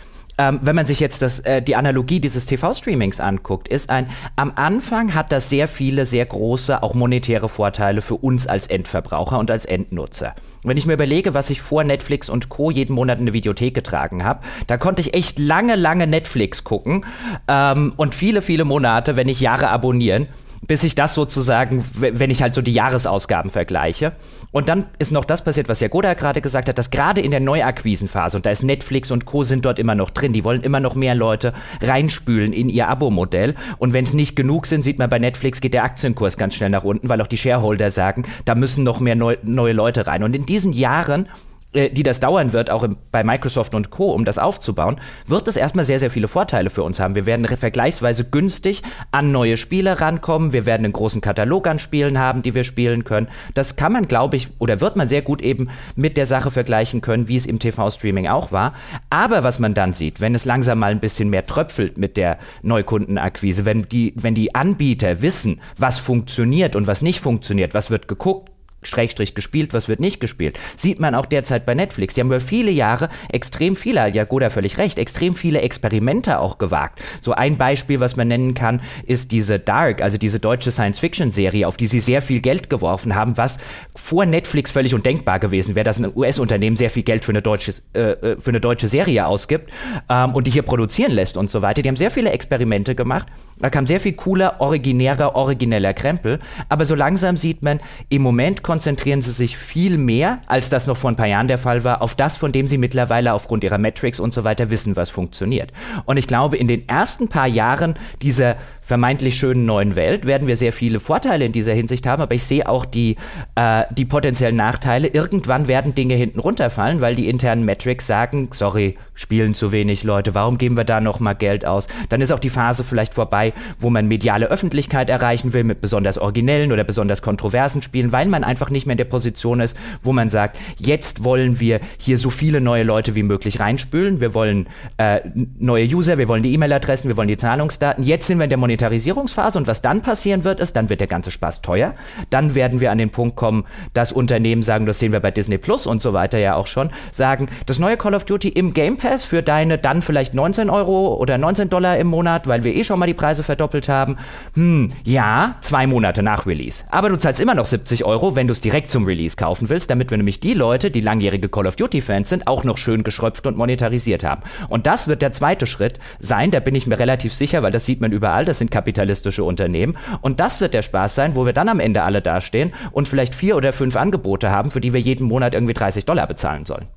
[0.41, 4.53] ähm, wenn man sich jetzt das, äh, die Analogie dieses TV-Streamings anguckt, ist ein, am
[4.55, 9.51] Anfang hat das sehr viele, sehr große, auch monetäre Vorteile für uns als Endverbraucher und
[9.51, 10.33] als Endnutzer.
[10.63, 12.71] Wenn ich mir überlege, was ich vor Netflix und Co.
[12.71, 17.05] jeden Monat in eine Videothek getragen habe, da konnte ich echt lange, lange Netflix gucken
[17.47, 20.27] ähm, und viele, viele Monate, wenn nicht Jahre abonnieren.
[20.67, 24.13] Bis ich das sozusagen, wenn ich halt so die Jahresausgaben vergleiche.
[24.51, 27.39] Und dann ist noch das passiert, was Jagoda gerade gesagt hat, dass gerade in der
[27.39, 29.43] Neuakquisenphase, und da ist Netflix und Co.
[29.43, 33.55] sind dort immer noch drin, die wollen immer noch mehr Leute reinspülen in ihr Abo-Modell.
[33.79, 36.69] Und wenn es nicht genug sind, sieht man bei Netflix geht der Aktienkurs ganz schnell
[36.69, 40.23] nach unten, weil auch die Shareholder sagen, da müssen noch mehr neu, neue Leute rein.
[40.23, 41.27] Und in diesen Jahren
[41.73, 45.55] die das dauern wird, auch im, bei Microsoft und Co., um das aufzubauen, wird es
[45.55, 47.15] erstmal sehr, sehr viele Vorteile für uns haben.
[47.15, 50.51] Wir werden vergleichsweise günstig an neue Spiele rankommen.
[50.51, 53.27] Wir werden einen großen Katalog an Spielen haben, die wir spielen können.
[53.53, 56.99] Das kann man, glaube ich, oder wird man sehr gut eben mit der Sache vergleichen
[56.99, 58.73] können, wie es im TV-Streaming auch war.
[59.09, 62.37] Aber was man dann sieht, wenn es langsam mal ein bisschen mehr tröpfelt mit der
[62.63, 68.09] Neukundenakquise, wenn die, wenn die Anbieter wissen, was funktioniert und was nicht funktioniert, was wird
[68.09, 68.50] geguckt,
[68.83, 70.59] Schrägstrich gespielt, was wird nicht gespielt.
[70.77, 72.13] Sieht man auch derzeit bei Netflix.
[72.13, 76.57] Die haben über viele Jahre extrem viele, ja Goda völlig recht, extrem viele Experimente auch
[76.57, 76.99] gewagt.
[77.21, 81.77] So ein Beispiel, was man nennen kann, ist diese Dark, also diese deutsche Science-Fiction-Serie, auf
[81.77, 83.57] die sie sehr viel Geld geworfen haben, was
[83.95, 87.73] vor Netflix völlig undenkbar gewesen wäre, dass ein US-Unternehmen sehr viel Geld für eine deutsche,
[87.93, 89.71] äh, äh, für eine deutsche Serie ausgibt
[90.09, 91.81] ähm, und die hier produzieren lässt und so weiter.
[91.81, 93.27] Die haben sehr viele Experimente gemacht.
[93.59, 96.39] Da kam sehr viel cooler, originärer, origineller Krempel.
[96.67, 100.95] Aber so langsam sieht man, im Moment konzentrieren sie sich viel mehr, als das noch
[100.95, 103.77] vor ein paar Jahren der Fall war, auf das, von dem sie mittlerweile aufgrund ihrer
[103.77, 105.73] Metrics und so weiter wissen, was funktioniert.
[106.05, 110.57] Und ich glaube, in den ersten paar Jahren dieser vermeintlich schönen neuen Welt werden wir
[110.57, 113.15] sehr viele Vorteile in dieser Hinsicht haben, aber ich sehe auch die,
[113.55, 115.07] äh, die potenziellen Nachteile.
[115.07, 120.33] Irgendwann werden Dinge hinten runterfallen, weil die internen Metrics sagen, sorry, spielen zu wenig Leute,
[120.33, 121.87] warum geben wir da noch mal Geld aus?
[122.09, 126.17] Dann ist auch die Phase vielleicht vorbei, wo man mediale Öffentlichkeit erreichen will mit besonders
[126.17, 130.11] originellen oder besonders kontroversen Spielen, weil man einfach nicht mehr in der Position ist, wo
[130.11, 134.67] man sagt, jetzt wollen wir hier so viele neue Leute wie möglich reinspülen, wir wollen
[134.97, 135.21] äh,
[135.59, 138.03] neue User, wir wollen die E-Mail-Adressen, wir wollen die Zahlungsdaten.
[138.03, 141.01] Jetzt sind wir in der Monetarisierung Monetarisierungsphase und was dann passieren wird, ist, dann wird
[141.01, 141.93] der ganze Spaß teuer.
[142.29, 145.57] Dann werden wir an den Punkt kommen, dass Unternehmen sagen, das sehen wir bei Disney
[145.57, 148.97] Plus und so weiter ja auch schon, sagen, das neue Call of Duty im Game
[148.97, 152.83] Pass für deine dann vielleicht 19 Euro oder 19 Dollar im Monat, weil wir eh
[152.83, 154.17] schon mal die Preise verdoppelt haben.
[154.53, 156.83] Hm, ja, zwei Monate nach Release.
[156.89, 159.89] Aber du zahlst immer noch 70 Euro, wenn du es direkt zum Release kaufen willst,
[159.89, 163.03] damit wir nämlich die Leute, die langjährige Call of Duty Fans sind, auch noch schön
[163.03, 164.43] geschröpft und monetarisiert haben.
[164.69, 167.85] Und das wird der zweite Schritt sein, da bin ich mir relativ sicher, weil das
[167.85, 169.97] sieht man überall, das sind kapitalistische Unternehmen.
[170.21, 173.35] Und das wird der Spaß sein, wo wir dann am Ende alle dastehen und vielleicht
[173.35, 176.87] vier oder fünf Angebote haben, für die wir jeden Monat irgendwie 30 Dollar bezahlen sollen.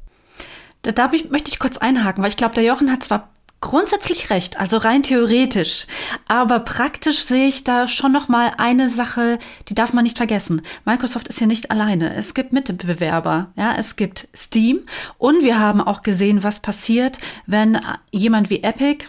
[0.83, 4.61] Da, da möchte ich kurz einhaken, weil ich glaube, der Jochen hat zwar grundsätzlich recht,
[4.61, 5.87] also rein theoretisch,
[6.29, 9.39] aber praktisch sehe ich da schon noch mal eine Sache,
[9.71, 10.61] die darf man nicht vergessen.
[10.85, 12.15] Microsoft ist hier nicht alleine.
[12.15, 14.81] Es gibt Mitbewerber, ja, es gibt Steam
[15.17, 19.07] und wir haben auch gesehen, was passiert, wenn jemand wie Epic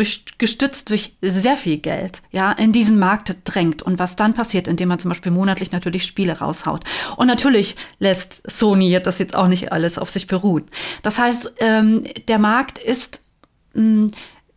[0.00, 4.66] durch, gestützt durch sehr viel Geld, ja, in diesen Markt drängt und was dann passiert,
[4.66, 6.84] indem man zum Beispiel monatlich natürlich Spiele raushaut.
[7.16, 10.64] Und natürlich lässt Sony das jetzt auch nicht alles auf sich beruhen.
[11.02, 13.22] Das heißt, ähm, der Markt ist
[13.74, 14.10] mh, mm,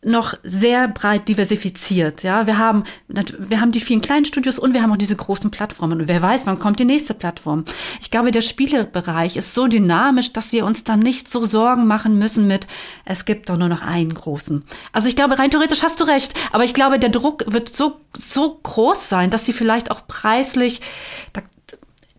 [0.05, 2.23] noch sehr breit diversifiziert.
[2.23, 5.51] Ja, wir haben, wir haben die vielen kleinen Studios und wir haben auch diese großen
[5.51, 6.01] Plattformen.
[6.01, 7.65] Und wer weiß, wann kommt die nächste Plattform?
[8.01, 12.17] Ich glaube, der Spielebereich ist so dynamisch, dass wir uns dann nicht so Sorgen machen
[12.17, 12.67] müssen mit,
[13.05, 14.63] es gibt doch nur noch einen großen.
[14.91, 16.33] Also ich glaube, rein theoretisch hast du recht.
[16.51, 20.81] Aber ich glaube, der Druck wird so, so groß sein, dass sie vielleicht auch preislich,
[21.33, 21.41] da,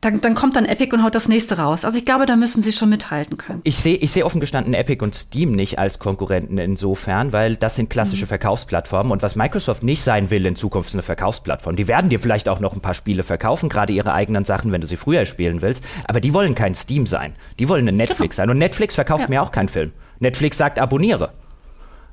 [0.05, 1.85] dann, dann kommt dann Epic und haut das nächste raus.
[1.85, 3.61] Also ich glaube, da müssen sie schon mithalten können.
[3.65, 7.77] Ich sehe ich seh offen gestanden Epic und Steam nicht als Konkurrenten insofern, weil das
[7.77, 8.29] sind klassische mhm.
[8.29, 11.77] Verkaufsplattformen und was Microsoft nicht sein will in Zukunft ist eine Verkaufsplattform.
[11.77, 14.81] Die werden dir vielleicht auch noch ein paar Spiele verkaufen, gerade ihre eigenen Sachen, wenn
[14.81, 17.35] du sie früher spielen willst, aber die wollen kein Steam sein.
[17.59, 18.47] Die wollen ein Netflix genau.
[18.47, 19.29] sein und Netflix verkauft ja.
[19.29, 19.93] mir auch keinen Film.
[20.21, 21.33] Netflix sagt abonniere.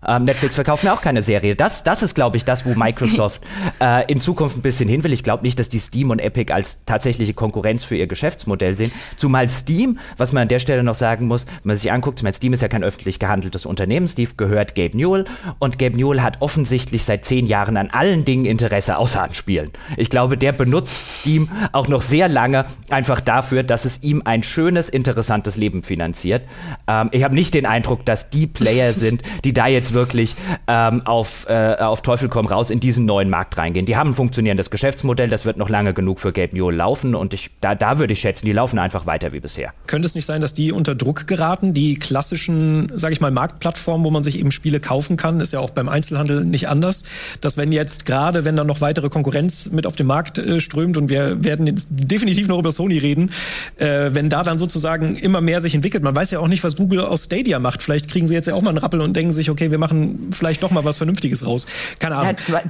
[0.07, 1.55] Ähm, Netflix verkauft mir auch keine Serie.
[1.55, 3.41] Das, das ist, glaube ich, das, wo Microsoft
[3.81, 5.13] äh, in Zukunft ein bisschen hin will.
[5.13, 8.91] Ich glaube nicht, dass die Steam und Epic als tatsächliche Konkurrenz für ihr Geschäftsmodell sehen.
[9.17, 12.53] Zumal Steam, was man an der Stelle noch sagen muss, wenn man sich anguckt, Steam
[12.53, 14.07] ist ja kein öffentlich gehandeltes Unternehmen.
[14.07, 15.25] Steve gehört Gabe Newell
[15.59, 19.71] und Gabe Newell hat offensichtlich seit zehn Jahren an allen Dingen Interesse außer an Spielen.
[19.97, 24.43] Ich glaube, der benutzt Steam auch noch sehr lange einfach dafür, dass es ihm ein
[24.43, 26.43] schönes, interessantes Leben finanziert.
[26.87, 30.35] Ähm, ich habe nicht den Eindruck, dass die Player sind, die da jetzt wirklich
[30.67, 33.85] ähm, auf, äh, auf Teufel komm raus in diesen neuen Markt reingehen.
[33.85, 37.33] Die haben ein funktionierendes Geschäftsmodell, das wird noch lange genug für Gabe Newell laufen und
[37.33, 39.73] ich, da, da würde ich schätzen, die laufen einfach weiter wie bisher.
[39.87, 44.05] Könnte es nicht sein, dass die unter Druck geraten, die klassischen, sage ich mal, Marktplattformen,
[44.05, 47.03] wo man sich eben Spiele kaufen kann, ist ja auch beim Einzelhandel nicht anders,
[47.41, 50.97] dass wenn jetzt gerade, wenn dann noch weitere Konkurrenz mit auf den Markt äh, strömt
[50.97, 53.31] und wir werden definitiv noch über Sony reden,
[53.77, 56.75] äh, wenn da dann sozusagen immer mehr sich entwickelt, man weiß ja auch nicht, was
[56.75, 57.81] Google aus Stadia macht.
[57.81, 60.29] Vielleicht kriegen sie jetzt ja auch mal einen Rappel und denken sich, okay, wir machen
[60.31, 61.67] vielleicht doch mal was Vernünftiges raus.
[61.99, 62.35] Keine Ahnung.
[62.35, 62.63] Ja, zwei,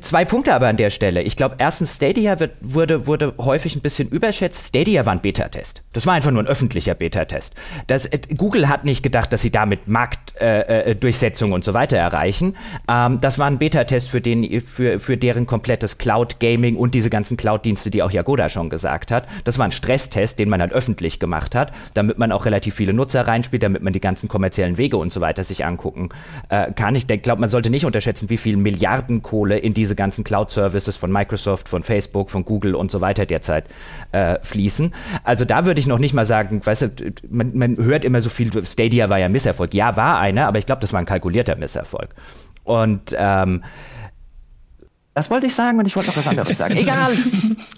[0.00, 1.22] zwei, Punkte aber an der Stelle.
[1.22, 4.68] Ich glaube, erstens, Stadia wird, wurde, wurde häufig ein bisschen überschätzt.
[4.68, 5.82] Stadia war ein Beta-Test.
[5.92, 7.54] Das war einfach nur ein öffentlicher Beta-Test.
[7.86, 11.96] Das, äh, Google hat nicht gedacht, dass sie damit Marktdurchsetzung äh, äh und so weiter
[11.96, 12.56] erreichen.
[12.88, 17.36] Ähm, das war ein Beta-Test für, den, für, für deren komplettes Cloud-Gaming und diese ganzen
[17.36, 19.26] Cloud-Dienste, die auch Jagoda schon gesagt hat.
[19.44, 22.92] Das war ein Stresstest, den man halt öffentlich gemacht hat, damit man auch relativ viele
[22.92, 26.10] Nutzer reinspielt, damit man die ganzen kommerziellen Wege und so weiter sich angucken
[26.48, 26.94] äh, kann.
[26.94, 31.68] Ich glaube, man sollte nicht unterschätzen, wie viel Milliardenkohle in diese ganzen Cloud-Services von Microsoft,
[31.68, 33.64] von Facebook, von Google und so weiter derzeit
[34.12, 34.92] äh, fließen.
[35.24, 36.88] Also da würde ich noch nicht mal sagen, weißt du,
[37.28, 39.74] man, man hört immer so viel, Stadia war ja ein Misserfolg.
[39.74, 42.14] Ja, war einer, aber ich glaube, das war ein kalkulierter Misserfolg.
[42.64, 43.62] Und ähm,
[45.14, 46.76] das wollte ich sagen und ich wollte noch was anderes sagen.
[46.76, 47.12] Egal.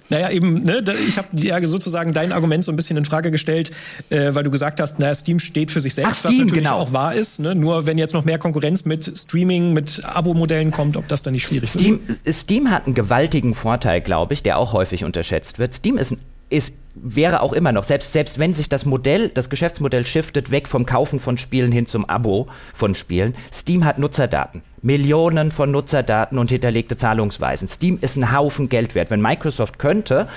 [0.09, 3.73] naja, eben, ne, ich habe ja sozusagen dein Argument so ein bisschen in Frage gestellt,
[4.11, 6.65] äh, weil du gesagt hast, naja, Steam steht für sich selbst, Ach, Steam, was natürlich
[6.65, 6.79] genau.
[6.79, 7.41] auch wahr ist.
[7.41, 7.57] Ne?
[7.57, 11.45] Nur wenn jetzt noch mehr Konkurrenz mit Streaming, mit Abo-Modellen kommt, ob das dann nicht
[11.45, 12.35] schwierig Steam, wird.
[12.35, 15.75] Steam hat einen gewaltigen Vorteil, glaube ich, der auch häufig unterschätzt wird.
[15.75, 16.17] Steam ist,
[16.51, 20.69] ist wäre auch immer noch, selbst, selbst wenn sich das Modell, das Geschäftsmodell shiftet weg
[20.69, 24.63] vom Kaufen von Spielen hin zum Abo von Spielen, Steam hat Nutzerdaten.
[24.83, 27.69] Millionen von Nutzerdaten und hinterlegte Zahlungsweisen.
[27.69, 29.11] Steam ist ein Haufen Geld wert.
[29.11, 30.29] Wenn Microsoft könnte,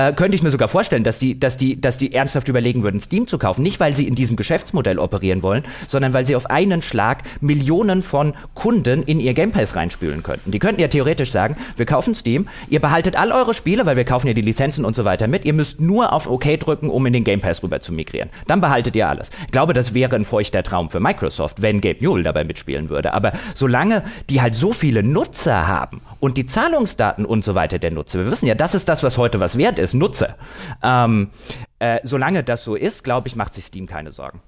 [0.00, 3.00] äh, könnte ich mir sogar vorstellen, dass die, dass, die, dass die ernsthaft überlegen würden,
[3.00, 3.62] Steam zu kaufen.
[3.62, 8.02] Nicht, weil sie in diesem Geschäftsmodell operieren wollen, sondern weil sie auf einen Schlag Millionen
[8.02, 10.50] von Kunden in ihr Game Pass reinspülen könnten.
[10.50, 14.04] Die könnten ja theoretisch sagen, wir kaufen Steam, ihr behaltet all eure Spiele, weil wir
[14.04, 17.04] kaufen ja die Lizenzen und so weiter mit, ihr müsst nur auf OK drücken, um
[17.06, 18.30] in den Game Pass rüber zu migrieren.
[18.46, 19.30] Dann behaltet ihr alles.
[19.46, 23.12] Ich glaube, das wäre ein feuchter Traum für Microsoft, wenn Gabe Newell dabei mitspielen würde.
[23.12, 27.90] Aber solange die halt so viele Nutzer haben und die Zahlungsdaten und so weiter der
[27.90, 30.34] Nutzer, wir wissen ja, das ist das, was heute was wert ist, nutze.
[30.82, 31.30] Ähm,
[31.78, 34.40] äh, solange das so ist, glaube ich, macht sich Steam keine Sorgen.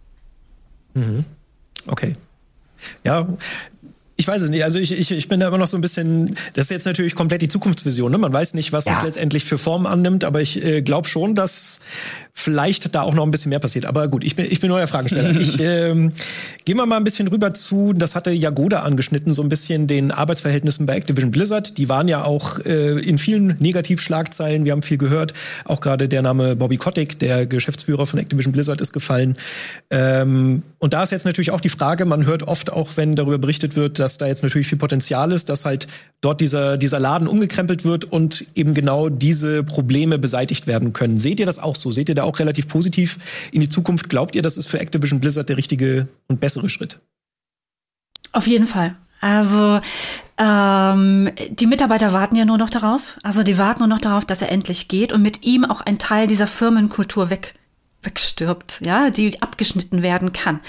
[0.94, 1.24] Mhm.
[1.86, 2.16] Okay.
[3.04, 3.26] Ja,
[4.16, 4.62] ich weiß es nicht.
[4.62, 6.36] Also ich, ich, ich bin da immer noch so ein bisschen.
[6.54, 8.12] Das ist jetzt natürlich komplett die Zukunftsvision.
[8.12, 8.18] Ne?
[8.18, 8.94] Man weiß nicht, was ja.
[8.94, 11.80] das letztendlich für Form annimmt, aber ich äh, glaube schon, dass
[12.34, 13.84] vielleicht da auch noch ein bisschen mehr passiert.
[13.84, 15.38] Aber gut, ich bin, ich bin nur der Fragensteller.
[15.38, 16.12] ich ähm,
[16.64, 20.10] gehen wir mal ein bisschen rüber zu, das hatte Jagoda angeschnitten, so ein bisschen den
[20.10, 21.76] Arbeitsverhältnissen bei Activision Blizzard.
[21.78, 25.34] Die waren ja auch äh, in vielen Negativschlagzeilen, wir haben viel gehört.
[25.64, 29.36] Auch gerade der Name Bobby Kotick, der Geschäftsführer von Activision Blizzard, ist gefallen.
[29.90, 33.38] Ähm, und da ist jetzt natürlich auch die Frage, man hört oft auch, wenn darüber
[33.38, 35.86] berichtet wird, dass da jetzt natürlich viel Potenzial ist, dass halt
[36.22, 41.18] dort dieser, dieser Laden umgekrempelt wird und eben genau diese Probleme beseitigt werden können.
[41.18, 41.92] Seht ihr das auch so?
[41.92, 44.08] Seht ihr da auch relativ positiv in die Zukunft?
[44.08, 47.00] Glaubt ihr, das ist für Activision Blizzard der richtige und bessere Schritt?
[48.32, 48.96] Auf jeden Fall.
[49.20, 49.80] Also
[50.36, 53.16] ähm, die Mitarbeiter warten ja nur noch darauf.
[53.22, 55.98] Also die warten nur noch darauf, dass er endlich geht und mit ihm auch ein
[55.98, 57.54] Teil dieser Firmenkultur weg
[58.02, 60.60] wegstirbt, ja, die abgeschnitten werden kann.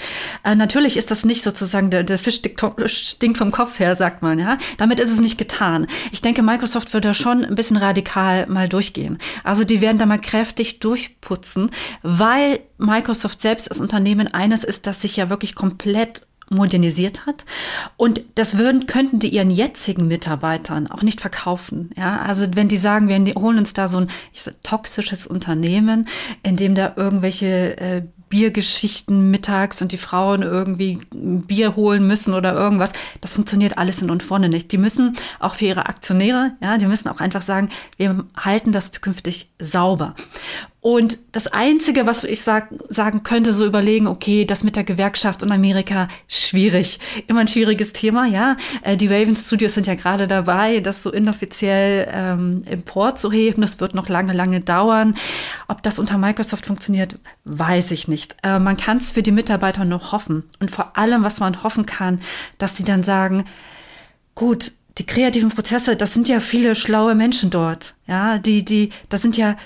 [0.44, 2.40] Äh, natürlich ist das nicht sozusagen der, der Fisch
[2.86, 4.58] stinkt vom Kopf her, sagt man, ja.
[4.78, 5.86] Damit ist es nicht getan.
[6.12, 9.18] Ich denke, Microsoft wird da schon ein bisschen radikal mal durchgehen.
[9.42, 11.70] Also die werden da mal kräftig durchputzen,
[12.02, 17.44] weil Microsoft selbst als Unternehmen eines ist, das sich ja wirklich komplett modernisiert hat.
[17.96, 21.90] Und das würden, könnten die ihren jetzigen Mitarbeitern auch nicht verkaufen.
[21.96, 26.08] Ja, also wenn die sagen, wir holen uns da so ein sag, toxisches Unternehmen,
[26.42, 28.02] in dem da irgendwelche äh,
[28.34, 32.90] Biergeschichten mittags und die Frauen irgendwie Bier holen müssen oder irgendwas.
[33.20, 34.72] Das funktioniert alles in und vorne nicht.
[34.72, 38.90] Die müssen auch für ihre Aktionäre, ja, die müssen auch einfach sagen, wir halten das
[38.90, 40.16] zukünftig sauber.
[40.84, 45.40] Und das Einzige, was ich sag, sagen könnte, so überlegen, okay, das mit der Gewerkschaft
[45.40, 47.00] in Amerika, schwierig.
[47.26, 48.58] Immer ein schwieriges Thema, ja.
[48.82, 53.62] Äh, die Ravens Studios sind ja gerade dabei, das so inoffiziell ähm, Import zu heben.
[53.62, 55.14] Das wird noch lange, lange dauern.
[55.68, 58.36] Ob das unter Microsoft funktioniert, weiß ich nicht.
[58.42, 60.44] Äh, man kann es für die Mitarbeiter noch hoffen.
[60.60, 62.20] Und vor allem, was man hoffen kann,
[62.58, 63.44] dass sie dann sagen,
[64.34, 67.94] gut, die kreativen Prozesse, das sind ja viele schlaue Menschen dort.
[68.06, 69.56] Ja, die, die, das sind ja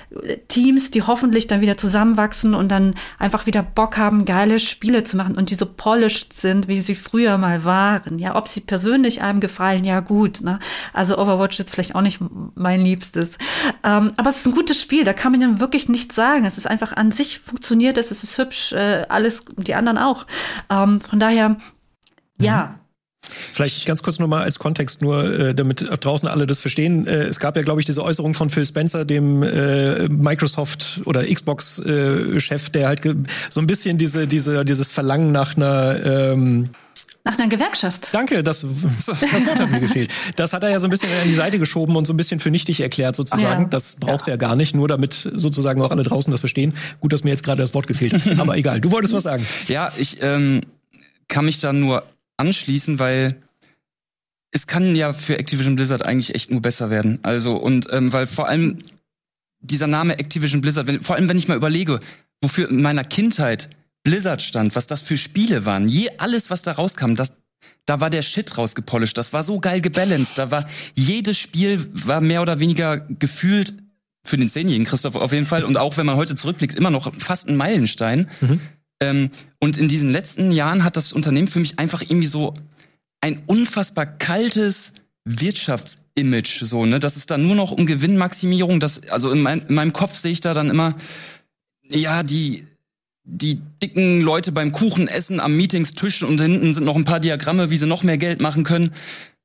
[0.46, 5.18] Teams, die hoffentlich dann wieder zusammenwachsen und dann einfach wieder Bock haben, geile Spiele zu
[5.18, 8.18] machen und die so polished sind, wie sie früher mal waren.
[8.18, 10.40] Ja, ob sie persönlich einem gefallen, ja gut.
[10.40, 10.60] Ne?
[10.94, 12.20] Also Overwatch ist vielleicht auch nicht
[12.54, 13.36] mein Liebstes.
[13.84, 16.46] Ähm, aber es ist ein gutes Spiel, da kann man dann wirklich nichts sagen.
[16.46, 20.26] Es ist einfach an sich funktioniert, es ist hübsch, äh, alles, die anderen auch.
[20.70, 21.58] Ähm, von daher,
[22.38, 22.66] ja.
[22.66, 22.88] Mhm
[23.28, 27.06] Vielleicht ganz kurz nochmal als Kontext, nur äh, damit draußen alle das verstehen.
[27.06, 31.24] Äh, es gab ja, glaube ich, diese Äußerung von Phil Spencer, dem äh, Microsoft oder
[31.26, 33.02] Xbox-Chef, äh, der halt
[33.50, 36.70] so ein bisschen diese, diese, dieses Verlangen nach einer ähm,
[37.24, 38.08] Nach einer Gewerkschaft.
[38.12, 39.08] Danke, das, das
[39.46, 40.10] Wort hat mir gefehlt.
[40.36, 42.40] Das hat er ja so ein bisschen an die Seite geschoben und so ein bisschen
[42.40, 43.62] für nichtig erklärt sozusagen.
[43.62, 43.68] Ja.
[43.68, 44.36] Das brauchst du ja.
[44.36, 46.74] ja gar nicht, nur damit sozusagen auch alle draußen das verstehen.
[47.00, 48.38] Gut, dass mir jetzt gerade das Wort gefehlt hat.
[48.38, 49.46] Aber egal, du wolltest was sagen.
[49.66, 50.62] Ja, ich ähm,
[51.28, 52.04] kann mich da nur
[52.38, 53.42] anschließen, weil
[54.51, 57.18] es kann ja für Activision Blizzard eigentlich echt nur besser werden.
[57.22, 58.79] Also und ähm, weil vor allem
[59.61, 62.01] dieser Name Activision Blizzard, wenn, vor allem wenn ich mal überlege,
[62.40, 63.68] wofür in meiner Kindheit
[64.05, 67.37] Blizzard stand, was das für Spiele waren, je alles was da rauskam, das
[67.85, 72.20] da war der Shit rausgepolished, das war so geil gebalanced, da war jedes Spiel war
[72.20, 73.74] mehr oder weniger gefühlt
[74.22, 77.12] für den Zehnjährigen Christoph auf jeden Fall und auch wenn man heute zurückblickt immer noch
[77.18, 78.29] fast ein Meilenstein.
[78.40, 78.61] Mhm.
[79.00, 79.30] Ähm,
[79.61, 82.54] und in diesen letzten Jahren hat das Unternehmen für mich einfach irgendwie so
[83.20, 84.92] ein unfassbar kaltes
[85.24, 86.98] Wirtschaftsimage, so, ne?
[86.98, 88.80] Das ist dann nur noch um Gewinnmaximierung.
[88.80, 90.94] Das, also in, mein, in meinem Kopf sehe ich da dann immer,
[91.90, 92.66] ja, die,
[93.24, 97.76] die dicken Leute beim Kuchenessen am Meetingstisch und hinten sind noch ein paar Diagramme, wie
[97.76, 98.94] sie noch mehr Geld machen können.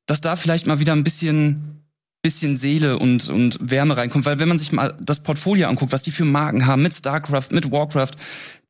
[0.06, 1.84] Dass da vielleicht mal wieder ein bisschen,
[2.22, 4.26] bisschen Seele und, und Wärme reinkommt.
[4.26, 7.52] Weil wenn man sich mal das Portfolio anguckt, was die für Marken haben, mit StarCraft,
[7.52, 8.12] mit Warcraft,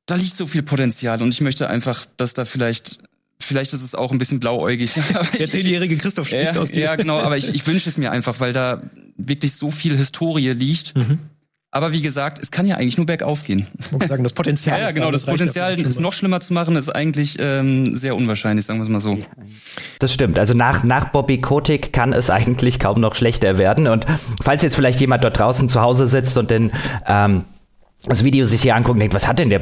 [0.06, 3.00] da liegt so viel Potenzial und ich möchte einfach, dass da vielleicht
[3.40, 4.92] vielleicht ist es auch ein bisschen blauäugig.
[5.40, 6.84] Der zehnjährige Christoph spricht ja, aus dir.
[6.84, 8.82] Ja, genau, aber ich, ich wünsche es mir einfach, weil da
[9.18, 10.96] wirklich so viel Historie liegt.
[10.96, 11.20] Mhm.
[11.72, 13.68] Aber wie gesagt, es kann ja eigentlich nur bergauf gehen.
[13.80, 14.78] Ich sagen, das Potenzial.
[14.80, 18.16] ja, ja, genau, das, das Potenzial, es noch schlimmer zu machen, ist eigentlich ähm, sehr
[18.16, 19.18] unwahrscheinlich, sagen wir es mal so.
[19.98, 20.38] Das stimmt.
[20.38, 23.88] Also nach, nach Bobby Kotick kann es eigentlich kaum noch schlechter werden.
[23.88, 24.06] Und
[24.40, 26.72] falls jetzt vielleicht jemand dort draußen zu Hause sitzt und den
[27.08, 27.44] ähm,
[28.06, 29.62] das Video sich hier anguckt und denkt, was hat denn der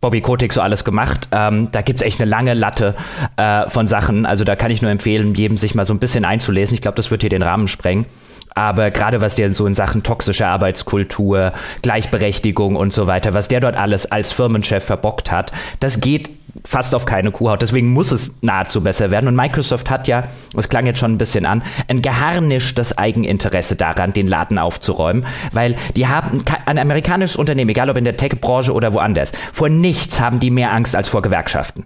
[0.00, 1.28] Bobby Kotick so alles gemacht.
[1.30, 2.94] Ähm, da gibt's echt eine lange Latte
[3.36, 4.24] äh, von Sachen.
[4.24, 6.74] Also da kann ich nur empfehlen, jedem sich mal so ein bisschen einzulesen.
[6.74, 8.06] Ich glaube, das wird hier den Rahmen sprengen.
[8.54, 13.60] Aber gerade was der so in Sachen toxische Arbeitskultur, Gleichberechtigung und so weiter, was der
[13.60, 16.30] dort alles als Firmenchef verbockt hat, das geht
[16.64, 17.62] fast auf keine Kuhhaut.
[17.62, 19.28] Deswegen muss es nahezu besser werden.
[19.28, 24.12] Und Microsoft hat ja, das klang jetzt schon ein bisschen an, ein geharnischtes Eigeninteresse daran,
[24.12, 28.92] den Laden aufzuräumen, weil die haben ein amerikanisches Unternehmen, egal ob in der Tech-Branche oder
[28.92, 31.84] woanders, vor nichts haben die mehr Angst als vor Gewerkschaften.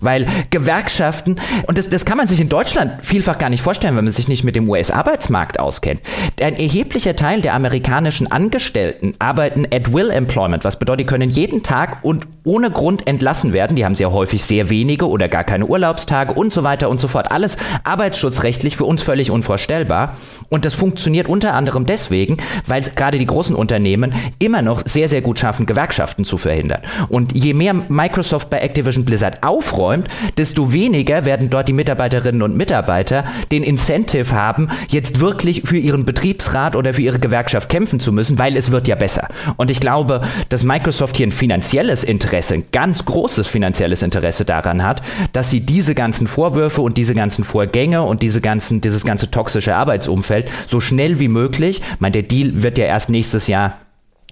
[0.00, 4.04] Weil Gewerkschaften, und das, das kann man sich in Deutschland vielfach gar nicht vorstellen, wenn
[4.04, 6.00] man sich nicht mit dem US-Arbeitsmarkt auskennt.
[6.40, 11.62] Ein erheblicher Teil der amerikanischen Angestellten arbeiten at will employment, was bedeutet, die können jeden
[11.62, 13.76] Tag und ohne Grund entlassen werden.
[13.76, 17.08] Die haben sehr häufig sehr wenige oder gar keine Urlaubstage und so weiter und so
[17.08, 17.32] fort.
[17.32, 20.16] Alles arbeitsschutzrechtlich für uns völlig unvorstellbar.
[20.48, 25.22] Und das funktioniert unter anderem deswegen, weil gerade die großen Unternehmen immer noch sehr, sehr
[25.22, 26.82] gut schaffen, Gewerkschaften zu verhindern.
[27.08, 32.42] Und je mehr Microsoft bei Activision Blizzard aufräumt, aufräumt, desto weniger werden dort die Mitarbeiterinnen
[32.42, 38.00] und Mitarbeiter den Incentive haben, jetzt wirklich für ihren Betriebsrat oder für ihre Gewerkschaft kämpfen
[38.00, 39.28] zu müssen, weil es wird ja besser.
[39.56, 44.82] Und ich glaube, dass Microsoft hier ein finanzielles Interesse, ein ganz großes finanzielles Interesse daran
[44.82, 49.30] hat, dass sie diese ganzen Vorwürfe und diese ganzen Vorgänge und diese ganzen, dieses ganze
[49.30, 53.76] toxische Arbeitsumfeld so schnell wie möglich, ich meine, der Deal wird ja erst nächstes Jahr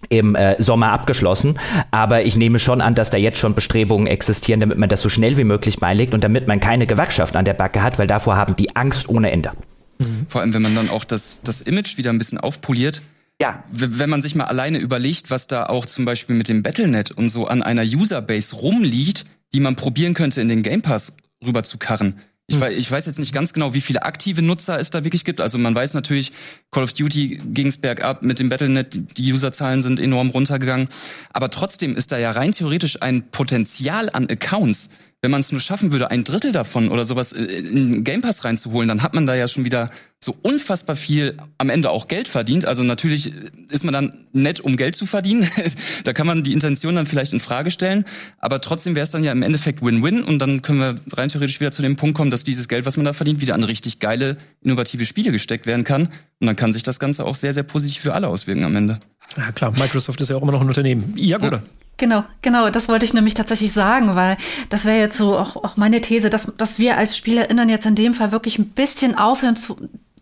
[0.09, 1.59] im äh, Sommer abgeschlossen.
[1.91, 5.09] Aber ich nehme schon an, dass da jetzt schon Bestrebungen existieren, damit man das so
[5.09, 8.37] schnell wie möglich beilegt und damit man keine Gewerkschaft an der Backe hat, weil davor
[8.37, 9.53] haben die Angst ohne Ende.
[9.99, 10.27] Mhm.
[10.29, 13.03] Vor allem, wenn man dann auch das, das Image wieder ein bisschen aufpoliert.
[13.41, 13.65] Ja.
[13.71, 17.29] Wenn man sich mal alleine überlegt, was da auch zum Beispiel mit dem Battlenet und
[17.29, 21.15] so an einer Userbase rumliegt, die man probieren könnte, in den Game Pass
[21.45, 22.63] rüber zu karren ich, hm.
[22.63, 25.41] weiß, ich weiß jetzt nicht ganz genau, wie viele aktive Nutzer es da wirklich gibt.
[25.41, 26.33] Also man weiß natürlich,
[26.71, 30.89] Call of Duty ging's bergab mit dem Battlenet, die Userzahlen sind enorm runtergegangen.
[31.33, 34.91] Aber trotzdem ist da ja rein theoretisch ein Potenzial an Accounts,
[35.25, 38.89] wenn man es nur schaffen würde, ein Drittel davon oder sowas in Game Pass reinzuholen,
[38.89, 39.89] dann hat man da ja schon wieder
[40.23, 42.67] so unfassbar viel am Ende auch Geld verdient.
[42.67, 43.33] Also natürlich
[43.71, 45.49] ist man dann nett, um Geld zu verdienen.
[46.05, 48.05] da kann man die Intention dann vielleicht in Frage stellen.
[48.39, 50.23] Aber trotzdem wäre es dann ja im Endeffekt Win-Win.
[50.23, 52.99] Und dann können wir rein theoretisch wieder zu dem Punkt kommen, dass dieses Geld, was
[52.99, 56.11] man da verdient, wieder an richtig geile, innovative Spiele gesteckt werden kann.
[56.39, 59.01] Und dann kann sich das Ganze auch sehr, sehr positiv für alle auswirken am Ende.
[59.39, 61.15] Ja klar, Microsoft ist ja auch immer noch ein Unternehmen.
[61.17, 61.53] Ja, gut.
[61.53, 61.63] Ja.
[61.97, 64.37] Genau, genau, das wollte ich nämlich tatsächlich sagen, weil
[64.69, 67.95] das wäre jetzt so auch, auch meine These, dass, dass wir als SpielerInnen jetzt in
[67.95, 69.77] dem Fall wirklich ein bisschen aufhören zu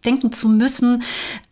[0.04, 1.02] denken zu müssen,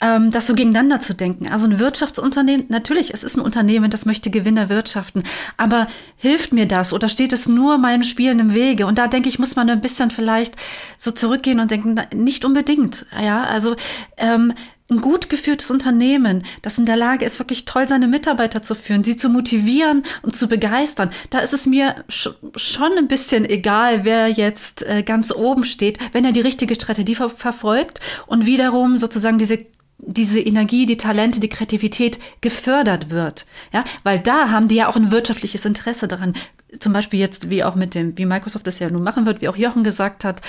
[0.00, 1.48] ähm, das so gegeneinander zu denken.
[1.48, 5.22] Also ein Wirtschaftsunternehmen, natürlich, es ist ein Unternehmen, das möchte Gewinner wirtschaften,
[5.56, 8.86] aber hilft mir das oder steht es nur meinen Spielen im Wege?
[8.86, 10.56] Und da denke ich, muss man ein bisschen vielleicht
[10.98, 13.06] so zurückgehen und denken, nicht unbedingt.
[13.22, 13.76] Ja, also
[14.16, 14.52] ähm,
[14.90, 19.04] ein gut geführtes Unternehmen, das in der Lage ist, wirklich toll seine Mitarbeiter zu führen,
[19.04, 24.28] sie zu motivieren und zu begeistern, da ist es mir schon ein bisschen egal, wer
[24.28, 29.38] jetzt äh, ganz oben steht, wenn er die richtige Strategie ver verfolgt und wiederum sozusagen
[29.38, 29.66] diese
[30.02, 33.44] diese Energie, die Talente, die Kreativität gefördert wird.
[33.72, 36.34] Ja, weil da haben die ja auch ein wirtschaftliches Interesse daran,
[36.78, 39.48] zum Beispiel jetzt, wie auch mit dem, wie Microsoft das ja nun machen wird, wie
[39.48, 40.40] auch Jochen gesagt hat,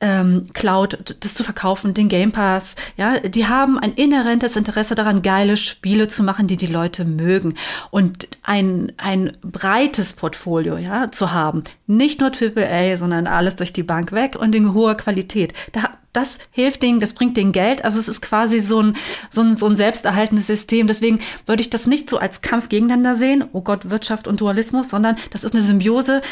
[0.00, 5.22] ähm, Cloud, das zu verkaufen, den Game Pass, ja, die haben ein inhärentes Interesse daran,
[5.22, 7.54] geile Spiele zu machen, die die Leute mögen
[7.90, 11.64] und ein, ein breites Portfolio, ja, zu haben.
[11.86, 15.52] Nicht nur AAA, sondern alles durch die Bank weg und in hoher Qualität.
[15.72, 17.84] Da, das hilft denen, das bringt denen Geld.
[17.84, 18.96] Also es ist quasi so ein,
[19.30, 20.86] so ein, so ein selbsterhaltendes System.
[20.86, 24.90] Deswegen würde ich das nicht so als Kampf gegeneinander sehen, oh Gott, Wirtschaft und Dualismus,
[24.90, 26.22] sondern das ist eine Symbiose.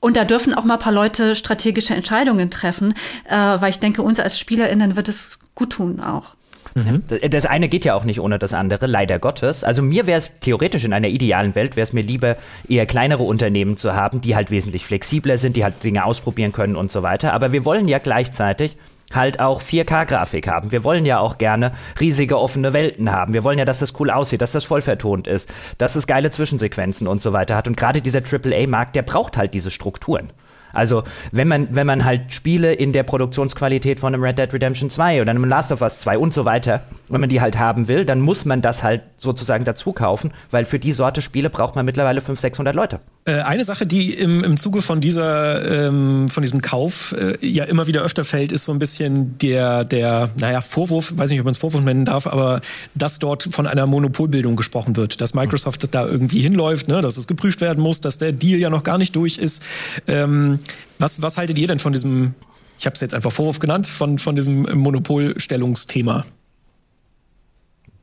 [0.00, 4.02] Und da dürfen auch mal ein paar Leute strategische Entscheidungen treffen, äh, weil ich denke,
[4.02, 6.34] uns als SpielerInnen wird es gut tun auch.
[6.74, 7.02] Mhm.
[7.30, 9.64] Das eine geht ja auch nicht ohne das andere, leider Gottes.
[9.64, 12.36] Also mir wäre es theoretisch in einer idealen Welt, wäre es mir lieber,
[12.68, 16.76] eher kleinere Unternehmen zu haben, die halt wesentlich flexibler sind, die halt Dinge ausprobieren können
[16.76, 17.32] und so weiter.
[17.32, 18.76] Aber wir wollen ja gleichzeitig
[19.12, 20.72] halt auch 4K-Grafik haben.
[20.72, 23.32] Wir wollen ja auch gerne riesige offene Welten haben.
[23.32, 25.48] Wir wollen ja, dass das cool aussieht, dass das voll vertont ist,
[25.78, 27.68] dass es geile Zwischensequenzen und so weiter hat.
[27.68, 30.30] Und gerade dieser AAA-Markt, der braucht halt diese Strukturen.
[30.76, 31.02] Also,
[31.32, 35.22] wenn man, wenn man halt Spiele in der Produktionsqualität von einem Red Dead Redemption 2
[35.22, 38.04] oder einem Last of Us 2 und so weiter, wenn man die halt haben will,
[38.04, 41.84] dann muss man das halt sozusagen dazu kaufen, weil für die Sorte Spiele braucht man
[41.86, 43.00] mittlerweile 500, 600 Leute.
[43.24, 47.64] Äh, eine Sache, die im, im Zuge von dieser, ähm, von diesem Kauf äh, ja
[47.64, 51.44] immer wieder öfter fällt, ist so ein bisschen der, der, naja, Vorwurf, weiß nicht, ob
[51.44, 52.60] man es Vorwurf nennen darf, aber
[52.94, 55.90] dass dort von einer Monopolbildung gesprochen wird, dass Microsoft mhm.
[55.90, 58.98] da irgendwie hinläuft, ne, dass es geprüft werden muss, dass der Deal ja noch gar
[58.98, 59.62] nicht durch ist.
[60.06, 60.60] Ähm,
[60.98, 62.34] was, was haltet ihr denn von diesem,
[62.78, 66.24] ich habe es jetzt einfach Vorwurf genannt, von, von diesem Monopolstellungsthema?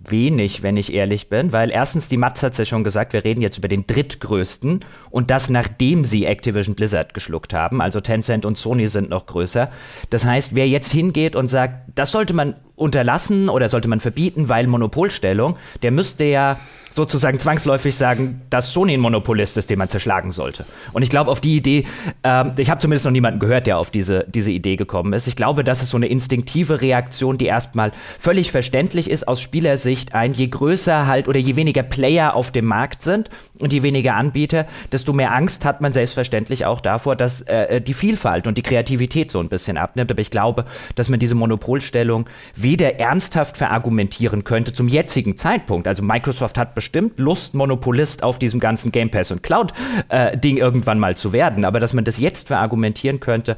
[0.10, 3.42] wenig, wenn ich ehrlich bin, weil erstens, die Matz hat ja schon gesagt, wir reden
[3.42, 8.58] jetzt über den drittgrößten und das nachdem sie Activision Blizzard geschluckt haben, also Tencent und
[8.58, 9.70] Sony sind noch größer.
[10.10, 14.50] Das heißt, wer jetzt hingeht und sagt, das sollte man unterlassen oder sollte man verbieten,
[14.50, 16.58] weil Monopolstellung, der müsste ja
[16.94, 20.66] sozusagen zwangsläufig sagen, dass Sony ein Monopolist ist, den man zerschlagen sollte.
[20.94, 21.86] Und ich glaube, auf die Idee,
[22.22, 25.28] äh, ich habe zumindest noch niemanden gehört, der auf diese, diese Idee gekommen ist.
[25.28, 30.14] Ich glaube, das ist so eine instinktive Reaktion, die erstmal völlig verständlich ist aus Spielersicht
[30.14, 34.16] ein, je größer halt oder je weniger Player auf dem Markt sind und je weniger
[34.16, 38.62] Anbieter, desto mehr Angst hat man selbstverständlich auch davor, dass äh, die Vielfalt und die
[38.62, 40.12] Kreativität so ein bisschen abnimmt.
[40.12, 40.66] Aber ich glaube,
[40.96, 42.30] dass man diese Monopolstellung
[42.64, 45.88] weder ernsthaft verargumentieren könnte zum jetzigen Zeitpunkt.
[45.88, 51.00] Also Microsoft hat bestimmt Lust, Monopolist auf diesem ganzen Game Pass und Cloud-Ding äh, irgendwann
[51.00, 51.66] mal zu werden.
[51.66, 53.58] Aber dass man das jetzt verargumentieren könnte,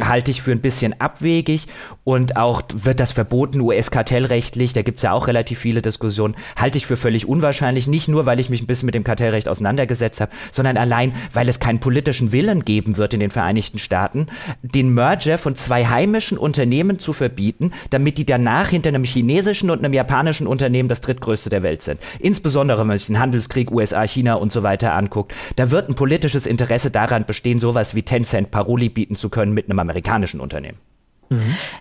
[0.00, 1.66] halte ich für ein bisschen abwegig
[2.04, 6.78] und auch wird das verboten US-Kartellrechtlich, da gibt es ja auch relativ viele Diskussionen, halte
[6.78, 10.20] ich für völlig unwahrscheinlich, nicht nur, weil ich mich ein bisschen mit dem Kartellrecht auseinandergesetzt
[10.20, 14.26] habe, sondern allein, weil es keinen politischen Willen geben wird in den Vereinigten Staaten,
[14.62, 19.78] den Merger von zwei heimischen Unternehmen zu verbieten, damit die danach hinter einem chinesischen und
[19.78, 22.00] einem japanischen Unternehmen das drittgrößte der Welt sind.
[22.18, 25.94] Insbesondere, wenn man sich den Handelskrieg USA, China und so weiter anguckt, da wird ein
[25.94, 30.78] politisches Interesse daran bestehen, sowas wie Tencent Paroli bieten zu können mit einem amerikanischen Unternehmen.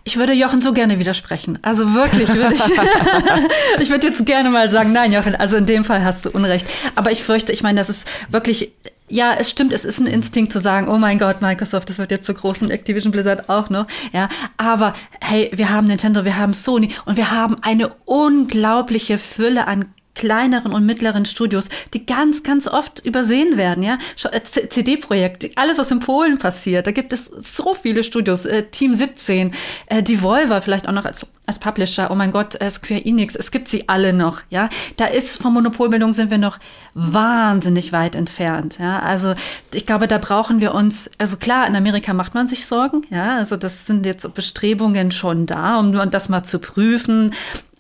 [0.04, 1.60] Ich würde Jochen so gerne widersprechen.
[1.62, 2.62] Also wirklich würde ich.
[3.80, 6.68] ich würde jetzt gerne mal sagen, nein, Jochen, also in dem Fall hast du Unrecht.
[6.96, 8.72] Aber ich fürchte, ich meine, das ist wirklich,
[9.08, 12.10] ja, es stimmt, es ist ein Instinkt zu sagen, oh mein Gott, Microsoft, das wird
[12.10, 13.86] jetzt so groß und Activision Blizzard auch noch.
[14.14, 19.68] Ja, aber hey, wir haben Nintendo, wir haben Sony und wir haben eine unglaubliche Fülle
[19.68, 19.86] an
[20.16, 23.98] kleineren und mittleren Studios, die ganz, ganz oft übersehen werden, ja.
[24.32, 28.96] Äh, CD-Projekt, alles, was in Polen passiert, da gibt es so viele Studios, äh, Team
[28.96, 29.52] 17,
[29.88, 33.52] äh, Devolver vielleicht auch noch als, als Publisher, oh mein Gott, äh, Square Enix, es
[33.52, 34.70] gibt sie alle noch, ja.
[34.98, 36.58] Da ist von Monopolbildung sind wir noch
[36.94, 39.00] wahnsinnig weit entfernt, ja.
[39.00, 39.36] Also
[39.74, 43.36] ich glaube, da brauchen wir uns, also klar, in Amerika macht man sich Sorgen, ja.
[43.36, 47.34] Also das sind jetzt Bestrebungen schon da, um das mal zu prüfen.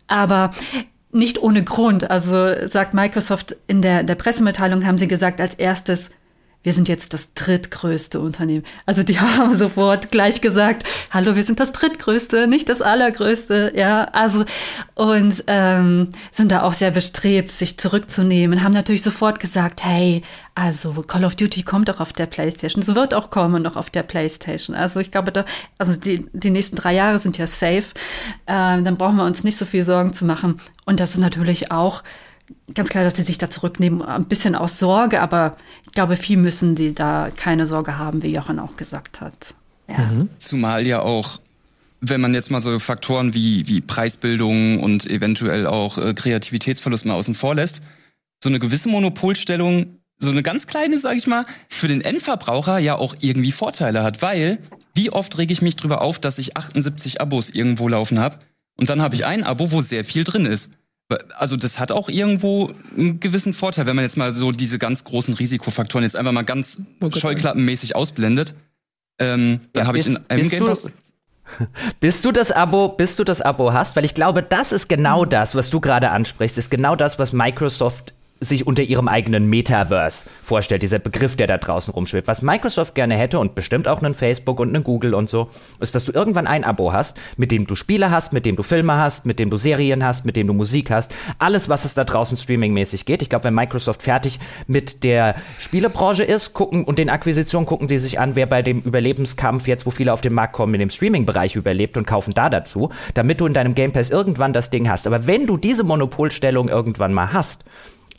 [0.08, 0.52] Aber
[1.16, 2.10] nicht ohne Grund.
[2.12, 6.12] Also sagt Microsoft in der, der Pressemitteilung haben sie gesagt, als erstes,
[6.66, 8.64] wir sind jetzt das drittgrößte Unternehmen.
[8.88, 13.74] Also die haben sofort gleich gesagt, hallo, wir sind das drittgrößte, nicht das allergrößte.
[13.76, 14.44] Ja, also
[14.96, 18.64] und ähm, sind da auch sehr bestrebt, sich zurückzunehmen.
[18.64, 20.24] Haben natürlich sofort gesagt, hey,
[20.56, 22.82] also Call of Duty kommt auch auf der PlayStation.
[22.82, 24.76] Es wird auch kommen noch auf der PlayStation.
[24.76, 25.46] Also ich glaube, da,
[25.78, 27.86] also die, die nächsten drei Jahre sind ja safe.
[28.48, 30.60] Ähm, dann brauchen wir uns nicht so viel Sorgen zu machen.
[30.86, 32.02] Und das ist natürlich auch
[32.74, 36.38] ganz klar, dass sie sich da zurücknehmen, ein bisschen aus Sorge, aber ich glaube, viel
[36.38, 39.56] müssen die da keine Sorge haben, wie Jochen auch gesagt hat.
[39.88, 39.98] Ja.
[39.98, 40.30] Mhm.
[40.40, 41.40] Zumal ja auch,
[42.02, 47.14] wenn man jetzt mal so Faktoren wie, wie Preisbildung und eventuell auch äh, Kreativitätsverlust mal
[47.14, 47.82] außen vor lässt,
[48.44, 52.96] so eine gewisse Monopolstellung, so eine ganz kleine, sag ich mal, für den Endverbraucher ja
[52.96, 54.60] auch irgendwie Vorteile hat, weil
[54.94, 58.40] wie oft rege ich mich drüber auf, dass ich 78 Abos irgendwo laufen habe
[58.78, 60.72] und dann habe ich ein Abo, wo sehr viel drin ist.
[61.38, 65.04] Also das hat auch irgendwo einen gewissen Vorteil, wenn man jetzt mal so diese ganz
[65.04, 66.82] großen Risikofaktoren jetzt einfach mal ganz
[67.16, 68.56] scheuklappenmäßig ausblendet.
[69.20, 70.92] Ähm, dann ja, habe ich in einem Game Pass
[72.00, 75.26] bis du das Abo, bis du das Abo hast, weil ich glaube, das ist genau
[75.26, 80.26] das, was du gerade ansprichst, ist genau das, was Microsoft sich unter ihrem eigenen Metaverse
[80.44, 82.28] vorstellt, dieser Begriff, der da draußen rumschwebt.
[82.28, 85.96] Was Microsoft gerne hätte und bestimmt auch einen Facebook und einen Google und so, ist,
[85.96, 88.98] dass du irgendwann ein Abo hast, mit dem du Spiele hast, mit dem du Filme
[88.98, 92.04] hast, mit dem du Serien hast, mit dem du Musik hast, alles, was es da
[92.04, 93.22] draußen streamingmäßig geht.
[93.22, 97.98] Ich glaube, wenn Microsoft fertig mit der Spielebranche ist, gucken und den Akquisitionen gucken sie
[97.98, 100.90] sich an, wer bei dem Überlebenskampf jetzt, wo viele auf den Markt kommen, in dem
[100.90, 104.90] Streaming-Bereich überlebt und kaufen da dazu, damit du in deinem Game Pass irgendwann das Ding
[104.90, 105.08] hast.
[105.08, 107.64] Aber wenn du diese Monopolstellung irgendwann mal hast,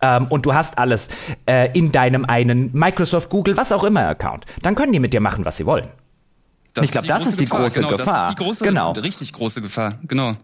[0.02, 1.08] ähm, und du hast alles
[1.46, 5.20] äh, in deinem einen Microsoft, Google, was auch immer Account, dann können die mit dir
[5.20, 5.88] machen, was sie wollen.
[6.74, 7.62] Das ich glaube, das ist die Gefahr.
[7.62, 8.14] große genau, Gefahr.
[8.14, 8.92] Das ist die große, genau.
[8.92, 9.98] richtig große Gefahr.
[10.02, 10.34] Genau.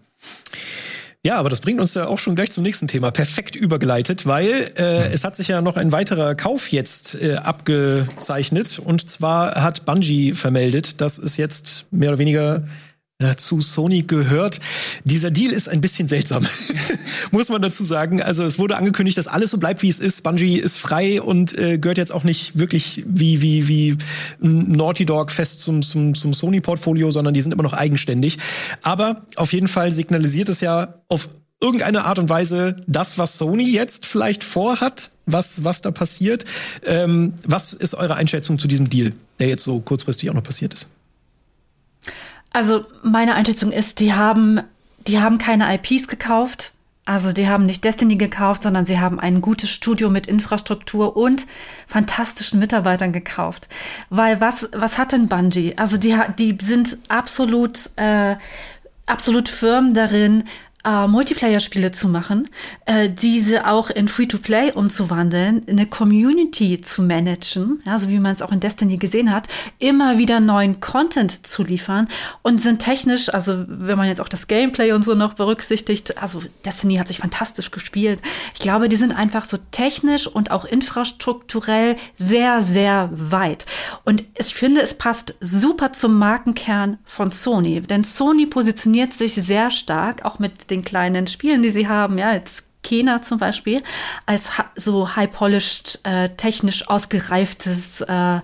[1.24, 3.12] Ja, aber das bringt uns ja auch schon gleich zum nächsten Thema.
[3.12, 8.80] Perfekt übergeleitet, weil äh, es hat sich ja noch ein weiterer Kauf jetzt äh, abgezeichnet.
[8.80, 12.64] Und zwar hat Bungie vermeldet, dass es jetzt mehr oder weniger
[13.36, 14.60] zu Sony gehört.
[15.04, 16.46] Dieser Deal ist ein bisschen seltsam,
[17.30, 18.22] muss man dazu sagen.
[18.22, 20.22] Also es wurde angekündigt, dass alles so bleibt, wie es ist.
[20.22, 23.96] Bungie ist frei und äh, gehört jetzt auch nicht wirklich wie wie wie
[24.40, 28.38] Naughty Dog fest zum zum, zum Sony Portfolio, sondern die sind immer noch eigenständig.
[28.82, 31.28] Aber auf jeden Fall signalisiert es ja auf
[31.60, 36.44] irgendeine Art und Weise das, was Sony jetzt vielleicht vorhat, was was da passiert.
[36.84, 40.74] Ähm, was ist eure Einschätzung zu diesem Deal, der jetzt so kurzfristig auch noch passiert
[40.74, 40.88] ist?
[42.52, 44.60] Also meine Einschätzung ist, die haben,
[45.06, 46.72] die haben keine IPs gekauft.
[47.04, 51.46] Also die haben nicht Destiny gekauft, sondern sie haben ein gutes Studio mit Infrastruktur und
[51.88, 53.68] fantastischen Mitarbeitern gekauft.
[54.08, 55.76] Weil was, was hat denn Bungie?
[55.76, 58.36] Also die, die sind absolut, äh,
[59.06, 60.44] absolut firm darin,
[60.84, 62.48] äh, Multiplayer-Spiele zu machen,
[62.86, 68.42] äh, diese auch in Free-to-Play umzuwandeln, eine Community zu managen, ja, so wie man es
[68.42, 72.08] auch in Destiny gesehen hat, immer wieder neuen Content zu liefern
[72.42, 76.42] und sind technisch, also wenn man jetzt auch das Gameplay und so noch berücksichtigt, also
[76.64, 78.20] Destiny hat sich fantastisch gespielt.
[78.54, 83.66] Ich glaube, die sind einfach so technisch und auch infrastrukturell sehr, sehr weit.
[84.04, 89.70] Und ich finde, es passt super zum Markenkern von Sony, denn Sony positioniert sich sehr
[89.70, 93.80] stark, auch mit den kleinen Spielen, die sie haben, ja, jetzt Kena zum Beispiel,
[94.26, 98.40] als so high-polished, äh, technisch ausgereiftes äh,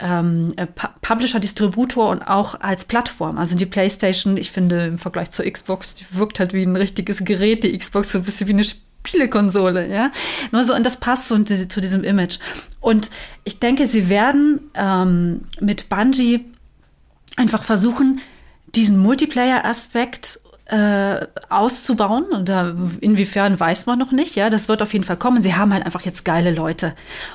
[0.00, 0.66] ähm, äh,
[1.02, 3.38] Publisher, Distributor und auch als Plattform.
[3.38, 7.24] Also die PlayStation, ich finde im Vergleich zur Xbox, die wirkt halt wie ein richtiges
[7.24, 10.10] Gerät, die Xbox so ein bisschen wie eine Spielekonsole, ja.
[10.50, 12.38] Nur so, und das passt so zu diesem Image.
[12.80, 13.10] Und
[13.44, 16.44] ich denke, sie werden ähm, mit Bungie
[17.36, 18.20] einfach versuchen,
[18.74, 20.40] diesen Multiplayer-Aspekt
[20.74, 22.24] äh, auszubauen.
[22.32, 24.34] Und da, inwiefern weiß man noch nicht.
[24.34, 25.42] Ja, das wird auf jeden Fall kommen.
[25.42, 26.94] Sie haben halt einfach jetzt geile Leute.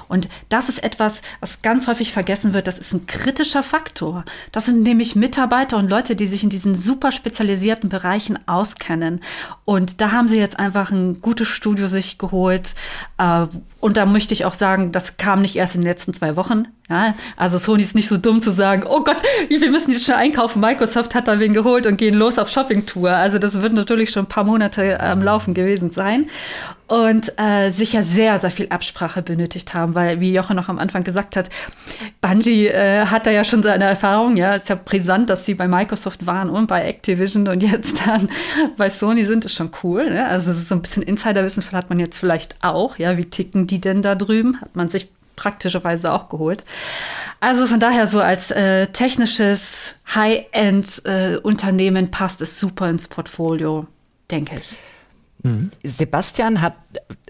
[0.10, 2.68] Und das ist etwas, was ganz häufig vergessen wird.
[2.68, 4.26] Das ist ein kritischer Faktor.
[4.52, 9.22] Das sind nämlich Mitarbeiter und Leute, die sich in diesen super spezialisierten Bereichen auskennen.
[9.64, 12.76] Und da haben sie jetzt einfach ein gutes Studio sich geholt.
[13.18, 13.46] Äh,
[13.80, 16.64] und da möchte ich auch sagen, das kam nicht erst in den letzten zwei Wochen.
[16.90, 19.18] Ja, also Sony ist nicht so dumm zu sagen, oh Gott,
[19.48, 20.60] wir müssen jetzt schnell einkaufen.
[20.60, 23.12] Microsoft hat da wen geholt und gehen los auf Shoppingtour.
[23.12, 26.28] Also das wird natürlich schon ein paar Monate am Laufen gewesen sein
[26.88, 31.04] und äh, sicher sehr, sehr viel Absprache benötigt haben, weil, wie Jochen noch am Anfang
[31.04, 31.50] gesagt hat,
[32.20, 35.54] Bungie äh, hat da ja schon seine Erfahrung, ja, es ist ja brisant, dass sie
[35.54, 38.28] bei Microsoft waren und bei Activision und jetzt dann
[38.78, 40.10] bei Sony sind, ist schon cool.
[40.10, 40.26] Ne?
[40.26, 44.02] Also so ein bisschen Insiderwissen hat man jetzt vielleicht auch, ja, wie ticken die denn
[44.02, 44.60] da drüben?
[44.60, 46.66] Hat man sich praktischerweise auch geholt.
[47.40, 53.88] Also von daher so als äh, technisches High-End-Unternehmen äh, passt es super ins Portfolio,
[54.30, 54.72] denke ich.
[55.44, 55.72] Mhm.
[55.84, 56.76] Sebastian hat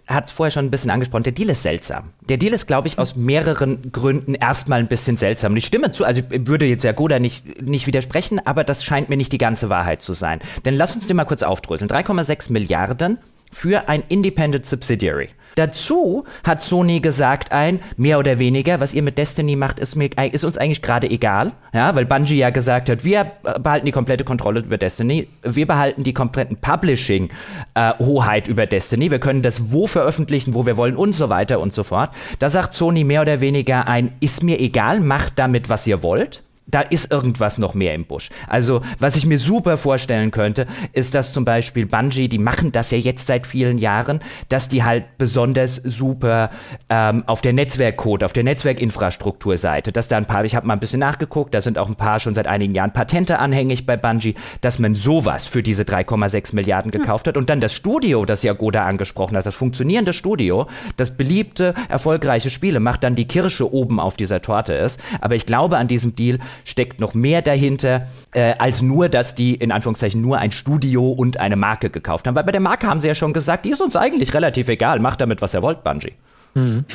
[0.10, 2.10] hat es vorher schon ein bisschen angesprochen, der Deal ist seltsam.
[2.28, 5.56] Der Deal ist, glaube ich, aus mehreren Gründen erstmal ein bisschen seltsam.
[5.56, 9.18] Ich stimme zu, also ich würde jetzt Jagoda nicht, nicht widersprechen, aber das scheint mir
[9.18, 10.40] nicht die ganze Wahrheit zu sein.
[10.66, 11.92] Denn lass uns den mal kurz aufdröseln.
[11.92, 13.20] 3,6 Milliarden
[13.52, 15.30] für ein Independent Subsidiary.
[15.56, 20.10] Dazu hat Sony gesagt ein, mehr oder weniger, was ihr mit Destiny macht, ist, mir,
[20.32, 21.52] ist uns eigentlich gerade egal.
[21.74, 26.04] Ja, weil Bungie ja gesagt hat, wir behalten die komplette Kontrolle über Destiny, wir behalten
[26.04, 31.14] die kompletten Publishing-Hoheit äh, über Destiny, wir können das wo veröffentlichen, wo wir wollen und
[31.14, 32.12] so weiter und so fort.
[32.40, 36.42] Da sagt Sony mehr oder weniger ein, ist mir egal, macht damit, was ihr wollt.
[36.72, 38.30] Da ist irgendwas noch mehr im Busch.
[38.48, 42.92] Also, was ich mir super vorstellen könnte, ist, dass zum Beispiel Bungie, die machen das
[42.92, 46.52] ja jetzt seit vielen Jahren, dass die halt besonders super
[46.90, 50.80] ähm, auf der Netzwerkcode, auf der Netzwerkinfrastrukturseite, dass da ein paar, ich habe mal ein
[50.80, 54.36] bisschen nachgeguckt, da sind auch ein paar schon seit einigen Jahren Patente anhängig bei Bungie,
[54.62, 57.32] dass man sowas für diese 3,6 Milliarden gekauft hm.
[57.32, 60.68] hat und dann das Studio, das Jagoda angesprochen hat, das funktionierende Studio,
[60.98, 65.00] das beliebte, erfolgreiche Spiele macht, dann die Kirsche oben auf dieser Torte ist.
[65.22, 69.56] Aber ich glaube, an diesem Deal steckt noch mehr dahinter, äh, als nur, dass die
[69.56, 72.36] in Anführungszeichen nur ein Studio und eine Marke gekauft haben.
[72.36, 75.00] Weil bei der Marke haben sie ja schon gesagt, die ist uns eigentlich relativ egal,
[75.00, 76.14] macht damit, was ihr wollt, Bungie.
[76.54, 76.86] Mhm.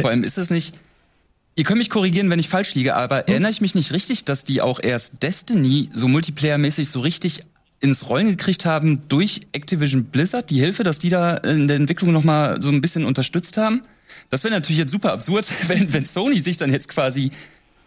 [0.00, 0.74] Vor allem ist es nicht,
[1.56, 3.24] Ihr könnt mich korrigieren, wenn ich falsch liege, aber hm.
[3.26, 7.42] erinnere ich mich nicht richtig, dass die auch erst Destiny so multiplayermäßig so richtig
[7.80, 12.12] ins Rollen gekriegt haben durch Activision Blizzard, die Hilfe, dass die da in der Entwicklung
[12.12, 13.82] nochmal so ein bisschen unterstützt haben?
[14.28, 17.30] Das wäre natürlich jetzt super absurd, wenn, wenn Sony sich dann jetzt quasi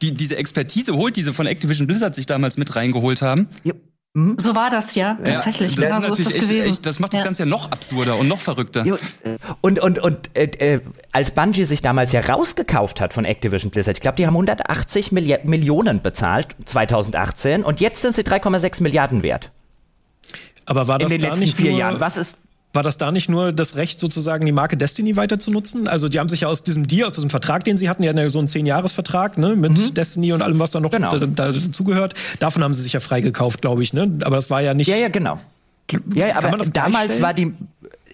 [0.03, 3.47] die, diese Expertise holt, die sie von Activision Blizzard sich damals mit reingeholt haben.
[3.63, 3.73] Ja.
[4.15, 4.35] Mhm.
[4.37, 5.75] So war das ja, tatsächlich.
[5.75, 7.19] Ja, das, genau, ist natürlich so ist das, echt, echt, das macht ja.
[7.19, 8.85] das Ganze ja noch absurder und noch verrückter.
[9.61, 10.81] Und, und, und äh, äh,
[11.11, 15.11] als Bungie sich damals ja rausgekauft hat von Activision Blizzard, ich glaube, die haben 180
[15.13, 19.51] Milli Millionen bezahlt 2018 und jetzt sind sie 3,6 Milliarden wert.
[20.65, 21.99] Aber war das in den letzten vier Jahren?
[21.99, 22.37] Was ist
[22.73, 25.87] war das da nicht nur das Recht, sozusagen die Marke Destiny weiter zu nutzen?
[25.87, 28.09] Also die haben sich ja aus diesem Deal, aus diesem Vertrag, den sie hatten, die
[28.09, 29.93] hatten ja so einen Zehn-Jahres-Vertrag ne, mit mhm.
[29.93, 31.17] Destiny und allem, was da noch genau.
[31.17, 32.15] dazugehört.
[32.39, 33.93] Davon haben sie sich ja freigekauft, glaube ich.
[33.93, 34.11] Ne?
[34.23, 34.87] Aber das war ja nicht.
[34.87, 35.39] Ja, ja, genau.
[36.15, 37.53] Ja, aber damals war die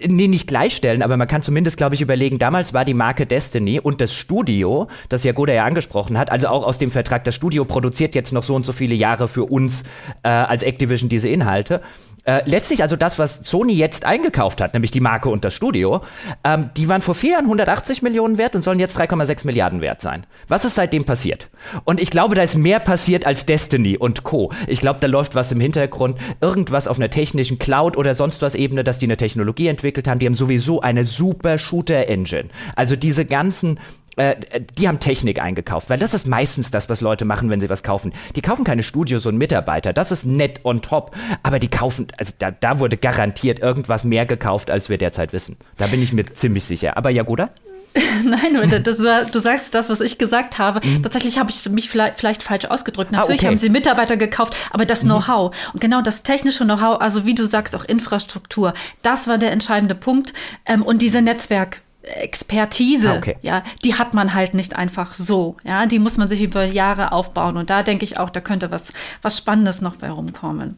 [0.08, 3.80] nee, nicht gleichstellen, aber man kann zumindest, glaube ich, überlegen, damals war die Marke Destiny
[3.80, 7.66] und das Studio, das Jagoda ja angesprochen hat, also auch aus dem Vertrag, das Studio
[7.66, 9.84] produziert jetzt noch so und so viele Jahre für uns
[10.24, 11.82] äh, als Activision diese Inhalte.
[12.30, 16.02] Äh, letztlich also das, was Sony jetzt eingekauft hat, nämlich die Marke und das Studio,
[16.44, 20.00] ähm, die waren vor vier Jahren 180 Millionen wert und sollen jetzt 3,6 Milliarden wert
[20.00, 20.28] sein.
[20.48, 21.50] Was ist seitdem passiert?
[21.86, 24.52] Und ich glaube, da ist mehr passiert als Destiny und Co.
[24.68, 28.54] Ich glaube, da läuft was im Hintergrund, irgendwas auf einer technischen Cloud oder sonst was
[28.54, 30.20] Ebene, dass die eine Technologie entwickelt haben.
[30.20, 32.50] Die haben sowieso eine super Shooter-Engine.
[32.76, 33.80] Also diese ganzen
[34.20, 37.70] äh, die haben Technik eingekauft, weil das ist meistens das, was Leute machen, wenn sie
[37.70, 38.12] was kaufen.
[38.36, 42.34] Die kaufen keine Studios und Mitarbeiter, das ist nett on top, aber die kaufen, also
[42.38, 45.58] da, da wurde garantiert irgendwas mehr gekauft, als wir derzeit wissen.
[45.78, 46.98] Da bin ich mir ziemlich sicher.
[46.98, 47.50] Aber Jagoda?
[48.24, 50.86] Nein, das, du sagst das, was ich gesagt habe.
[50.86, 51.02] Mhm.
[51.02, 53.12] Tatsächlich habe ich mich vielleicht, vielleicht, falsch ausgedrückt.
[53.14, 53.48] Ah, Natürlich ah, okay.
[53.48, 55.10] haben sie Mitarbeiter gekauft, aber das mhm.
[55.10, 59.52] Know-how und genau das technische Know-how, also wie du sagst, auch Infrastruktur, das war der
[59.52, 60.34] entscheidende Punkt.
[60.66, 63.36] Ähm, und diese Netzwerk Expertise, ah, okay.
[63.42, 67.12] ja, die hat man halt nicht einfach so, ja, die muss man sich über Jahre
[67.12, 70.78] aufbauen und da denke ich auch, da könnte was, was Spannendes noch bei rumkommen.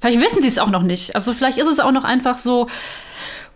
[0.00, 2.66] Vielleicht wissen sie es auch noch nicht, also vielleicht ist es auch noch einfach so,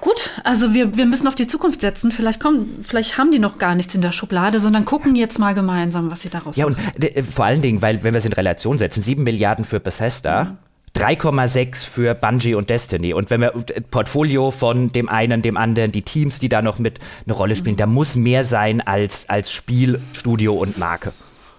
[0.01, 3.59] gut, also wir, wir müssen auf die Zukunft setzen, vielleicht kommen, vielleicht haben die noch
[3.59, 6.93] gar nichts in der Schublade, sondern gucken jetzt mal gemeinsam, was sie daraus ja, machen.
[7.03, 9.81] Ja, und vor allen Dingen, weil, wenn wir es in Relation setzen, sieben Milliarden für
[9.81, 10.59] Bethesda, mhm
[10.97, 13.15] 3,6 für Bungie und Destiny.
[13.15, 13.53] Und wenn wir
[13.91, 17.77] Portfolio von dem einen, dem anderen, die Teams, die da noch mit eine Rolle spielen,
[17.77, 21.13] da muss mehr sein als, als Spiel, Studio und Marke.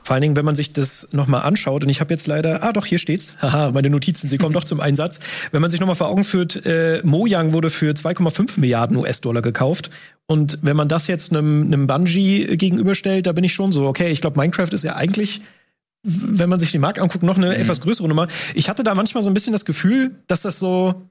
[0.03, 2.73] Vor allen Dingen, wenn man sich das nochmal anschaut, und ich habe jetzt leider, ah
[2.73, 5.19] doch, hier steht's, haha, meine Notizen, sie kommen doch zum Einsatz.
[5.51, 9.89] Wenn man sich nochmal vor Augen führt, äh, Mojang wurde für 2,5 Milliarden US-Dollar gekauft.
[10.25, 14.11] Und wenn man das jetzt einem, einem Bungie gegenüberstellt, da bin ich schon so, okay,
[14.11, 15.41] ich glaube, Minecraft ist ja eigentlich
[16.03, 17.53] wenn man sich die Marke anguckt, noch eine mhm.
[17.53, 18.27] etwas größere Nummer.
[18.53, 21.09] Ich hatte da manchmal so ein bisschen das Gefühl, dass das so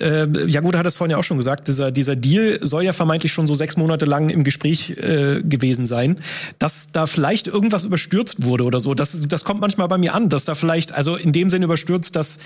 [0.00, 2.92] äh, ja gut, hat es vorhin ja auch schon gesagt, dieser, dieser Deal soll ja
[2.92, 6.20] vermeintlich schon so sechs Monate lang im Gespräch äh, gewesen sein,
[6.58, 8.94] dass da vielleicht irgendwas überstürzt wurde oder so.
[8.94, 12.16] Das, das kommt manchmal bei mir an, dass da vielleicht, also in dem Sinn überstürzt,
[12.16, 12.38] dass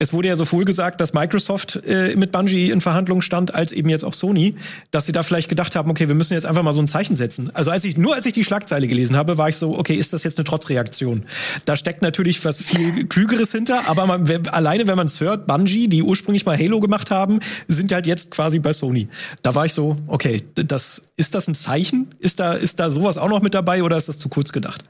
[0.00, 3.90] es wurde ja sowohl gesagt, dass Microsoft äh, mit Bungie in Verhandlungen stand, als eben
[3.90, 4.54] jetzt auch Sony,
[4.90, 7.16] dass sie da vielleicht gedacht haben, okay, wir müssen jetzt einfach mal so ein Zeichen
[7.16, 7.54] setzen.
[7.54, 10.14] Also als ich nur als ich die Schlagzeile gelesen habe, war ich so, okay, ist
[10.14, 11.26] das jetzt eine Trotzreaktion?
[11.66, 15.86] Da steckt natürlich was viel klügeres hinter, aber man, alleine wenn man es hört, Bungie,
[15.88, 19.08] die ursprünglich mal Halo gemacht haben, sind halt jetzt quasi bei Sony.
[19.42, 22.14] Da war ich so, okay, das ist das ein Zeichen?
[22.18, 24.82] Ist da ist da sowas auch noch mit dabei oder ist das zu kurz gedacht?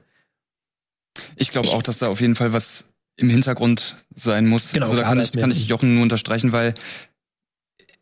[1.34, 4.72] Ich glaube auch, dass da auf jeden Fall was im Hintergrund sein muss.
[4.72, 6.74] Genau, also da kann ich, kann ich Jochen nur unterstreichen, weil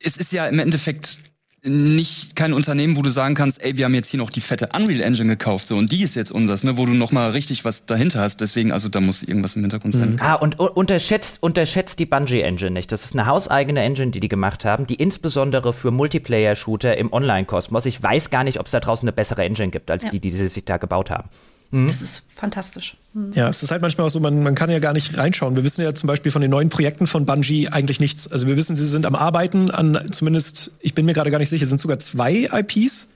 [0.00, 1.20] es ist ja im Endeffekt
[1.64, 4.68] nicht kein Unternehmen, wo du sagen kannst, ey, wir haben jetzt hier noch die fette
[4.76, 7.64] Unreal Engine gekauft, so und die ist jetzt unseres, ne, wo du noch mal richtig
[7.64, 8.40] was dahinter hast.
[8.40, 10.12] Deswegen, also da muss irgendwas im Hintergrund sein.
[10.12, 10.18] Mhm.
[10.20, 12.92] Ah, und unterschätzt unterschätzt die Bungie Engine nicht.
[12.92, 17.12] Das ist eine hauseigene Engine, die die gemacht haben, die insbesondere für Multiplayer Shooter im
[17.12, 17.86] Online-Kosmos.
[17.86, 20.10] Ich weiß gar nicht, ob es da draußen eine bessere Engine gibt als ja.
[20.10, 21.28] die, die sie sich da gebaut haben.
[21.70, 21.86] Mhm.
[21.86, 22.96] Das ist fantastisch.
[23.14, 23.32] Mhm.
[23.34, 25.56] Ja, es ist halt manchmal auch so, man, man kann ja gar nicht reinschauen.
[25.56, 28.30] Wir wissen ja zum Beispiel von den neuen Projekten von Bungie eigentlich nichts.
[28.30, 31.50] Also wir wissen, sie sind am Arbeiten an zumindest, ich bin mir gerade gar nicht
[31.50, 33.08] sicher, sind sogar zwei IPs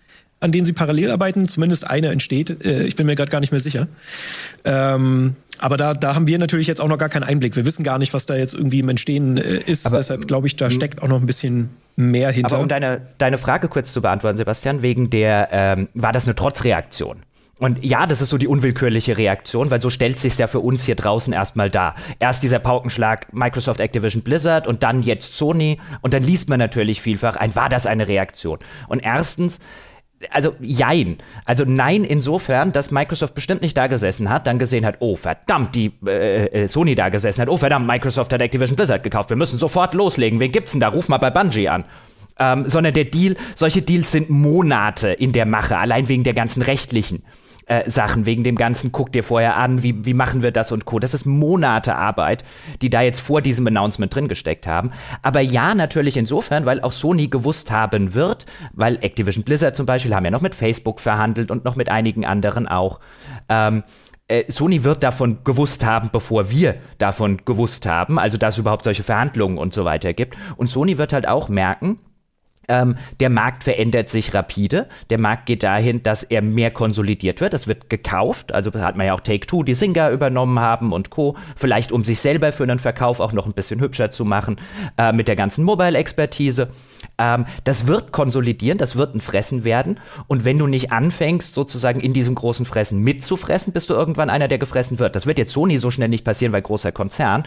[0.43, 1.49] an denen sie parallel arbeiten.
[1.49, 2.65] Zumindest eine entsteht.
[2.65, 3.87] Äh, ich bin mir gerade gar nicht mehr sicher.
[4.65, 7.55] Ähm, aber da, da haben wir natürlich jetzt auch noch gar keinen Einblick.
[7.55, 9.87] Wir wissen gar nicht, was da jetzt irgendwie im Entstehen äh, ist.
[9.87, 12.55] Aber, Deshalb glaube ich, da steckt auch noch ein bisschen mehr hinter.
[12.55, 16.35] Aber um deine, deine Frage kurz zu beantworten, Sebastian, wegen der, ähm, war das eine
[16.35, 17.21] Trotzreaktion?
[17.63, 20.83] Und ja, das ist so die unwillkürliche Reaktion, weil so stellt sich ja für uns
[20.83, 21.95] hier draußen erstmal dar.
[22.19, 27.01] Erst dieser Paukenschlag Microsoft Activision Blizzard und dann jetzt Sony und dann liest man natürlich
[27.01, 28.59] vielfach ein, war das eine Reaktion?
[28.89, 29.61] Und erstens,
[30.31, 31.19] also jein.
[31.45, 35.77] Also nein insofern, dass Microsoft bestimmt nicht da gesessen hat, dann gesehen hat, oh verdammt,
[35.77, 39.37] die äh, äh, Sony da gesessen hat, oh verdammt, Microsoft hat Activision Blizzard gekauft, wir
[39.37, 40.89] müssen sofort loslegen, wen gibt's denn da?
[40.89, 41.85] Ruf mal bei Bungie an.
[42.41, 46.63] Ähm, sondern der Deal, solche Deals sind Monate in der Mache, allein wegen der ganzen
[46.63, 47.23] rechtlichen
[47.67, 50.85] äh, Sachen, wegen dem Ganzen, guck dir vorher an, wie, wie machen wir das und
[50.85, 50.99] Co.
[50.99, 52.45] Das ist Monate Arbeit,
[52.81, 54.91] die da jetzt vor diesem Announcement drin gesteckt haben.
[55.23, 60.15] Aber ja, natürlich insofern, weil auch Sony gewusst haben wird, weil Activision Blizzard zum Beispiel
[60.15, 63.01] haben ja noch mit Facebook verhandelt und noch mit einigen anderen auch.
[63.49, 63.83] Ähm,
[64.29, 68.85] äh, Sony wird davon gewusst haben, bevor wir davon gewusst haben, also dass es überhaupt
[68.85, 70.37] solche Verhandlungen und so weiter gibt.
[70.57, 71.99] Und Sony wird halt auch merken,
[72.69, 74.87] ähm, der Markt verändert sich rapide.
[75.11, 77.55] Der Markt geht dahin, dass er mehr konsolidiert wird.
[77.55, 78.55] Es wird gekauft.
[78.55, 81.37] Also hat man ja auch Take-Two, die Singer übernommen haben und Co.
[81.57, 84.57] Vielleicht um sich selber für einen Verkauf auch noch ein bisschen hübscher zu machen
[84.97, 86.69] äh, mit der ganzen Mobile-Expertise.
[87.19, 89.99] Ähm, das wird konsolidieren, das wird ein Fressen werden.
[90.29, 94.49] Und wenn du nicht anfängst, sozusagen in diesem großen Fressen mitzufressen, bist du irgendwann einer,
[94.49, 95.17] der gefressen wird.
[95.17, 97.45] Das wird jetzt Sony so schnell nicht passieren, weil großer Konzern.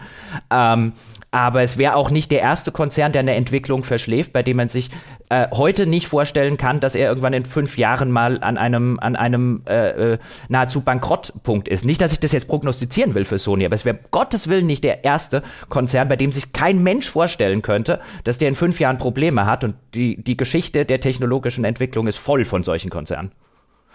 [0.50, 0.92] Ähm,
[1.30, 4.68] aber es wäre auch nicht der erste Konzern, der eine Entwicklung verschläft, bei dem man
[4.68, 4.90] sich
[5.28, 9.16] äh, heute nicht vorstellen kann, dass er irgendwann in fünf Jahren mal an einem, an
[9.16, 10.18] einem äh, äh,
[10.48, 11.84] nahezu Bankrottpunkt ist.
[11.84, 14.84] Nicht, dass ich das jetzt prognostizieren will für Sony, aber es wäre Gottes Willen nicht
[14.84, 18.98] der erste Konzern, bei dem sich kein Mensch vorstellen könnte, dass der in fünf Jahren
[18.98, 19.64] Probleme hat.
[19.64, 23.32] Und die, die Geschichte der technologischen Entwicklung ist voll von solchen Konzernen.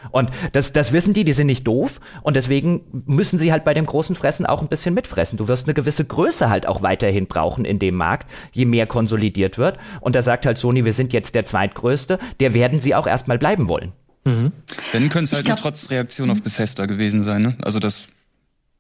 [0.10, 3.74] Und das, das wissen die, die sind nicht doof und deswegen müssen sie halt bei
[3.74, 5.38] dem großen Fressen auch ein bisschen mitfressen.
[5.38, 9.58] Du wirst eine gewisse Größe halt auch weiterhin brauchen in dem Markt, je mehr konsolidiert
[9.58, 9.78] wird.
[10.00, 13.38] Und da sagt halt Sony, wir sind jetzt der zweitgrößte, der werden sie auch erstmal
[13.38, 13.94] bleiben wollen.
[14.24, 14.52] Mhm.
[14.92, 17.58] Wenn könnte es halt glaub, eine Trotzreaktion auf Bethesda gewesen sein, ne?
[17.64, 18.08] Also das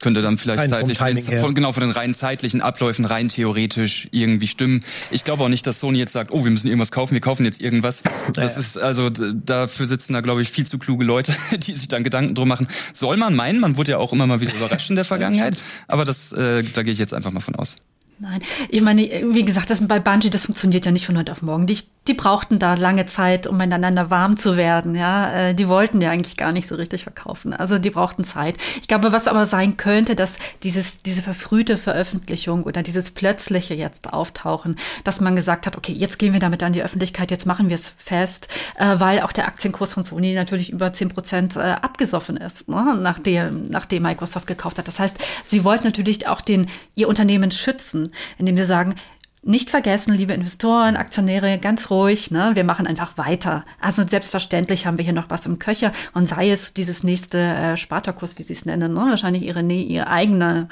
[0.02, 0.98] könnte dann vielleicht zeitlich
[1.40, 4.84] von, genau von den rein zeitlichen Abläufen rein theoretisch irgendwie stimmen.
[5.10, 7.46] Ich glaube auch nicht, dass Sony jetzt sagt, oh, wir müssen irgendwas kaufen, wir kaufen
[7.46, 8.04] jetzt irgendwas.
[8.34, 12.04] Das ist also dafür sitzen da glaube ich viel zu kluge Leute, die sich dann
[12.04, 12.68] Gedanken drum machen.
[12.94, 16.06] Soll man meinen, man wurde ja auch immer mal wieder überrascht in der Vergangenheit, aber
[16.06, 17.78] das äh, da gehe ich jetzt einfach mal von aus.
[18.22, 21.42] Nein, ich meine, wie gesagt, das bei Bungie, das funktioniert ja nicht von heute auf
[21.42, 21.66] morgen.
[21.66, 24.94] Die, die brauchten da lange Zeit, um miteinander warm zu werden.
[24.94, 27.52] Ja, äh, die wollten ja eigentlich gar nicht so richtig verkaufen.
[27.52, 28.58] Also die brauchten Zeit.
[28.80, 34.14] Ich glaube, was aber sein könnte, dass dieses diese verfrühte Veröffentlichung oder dieses plötzliche jetzt
[34.14, 37.70] auftauchen, dass man gesagt hat, okay, jetzt gehen wir damit an die Öffentlichkeit, jetzt machen
[37.70, 41.62] wir es fest, äh, weil auch der Aktienkurs von Sony natürlich über 10 Prozent äh,
[41.62, 44.88] abgesoffen ist, ne, nachdem nachdem Microsoft gekauft hat.
[44.88, 48.96] Das heißt, sie wollten natürlich auch den ihr Unternehmen schützen, indem sie sagen,
[49.44, 52.52] nicht vergessen, liebe Investoren, Aktionäre, ganz ruhig, ne?
[52.54, 53.66] wir machen einfach weiter.
[53.80, 57.78] Also selbstverständlich haben wir hier noch was im Köcher und sei es dieses nächste äh,
[57.78, 59.00] Spartakus, wie sie es nennen, ne?
[59.00, 60.70] wahrscheinlich ihre, nee, ihr eigener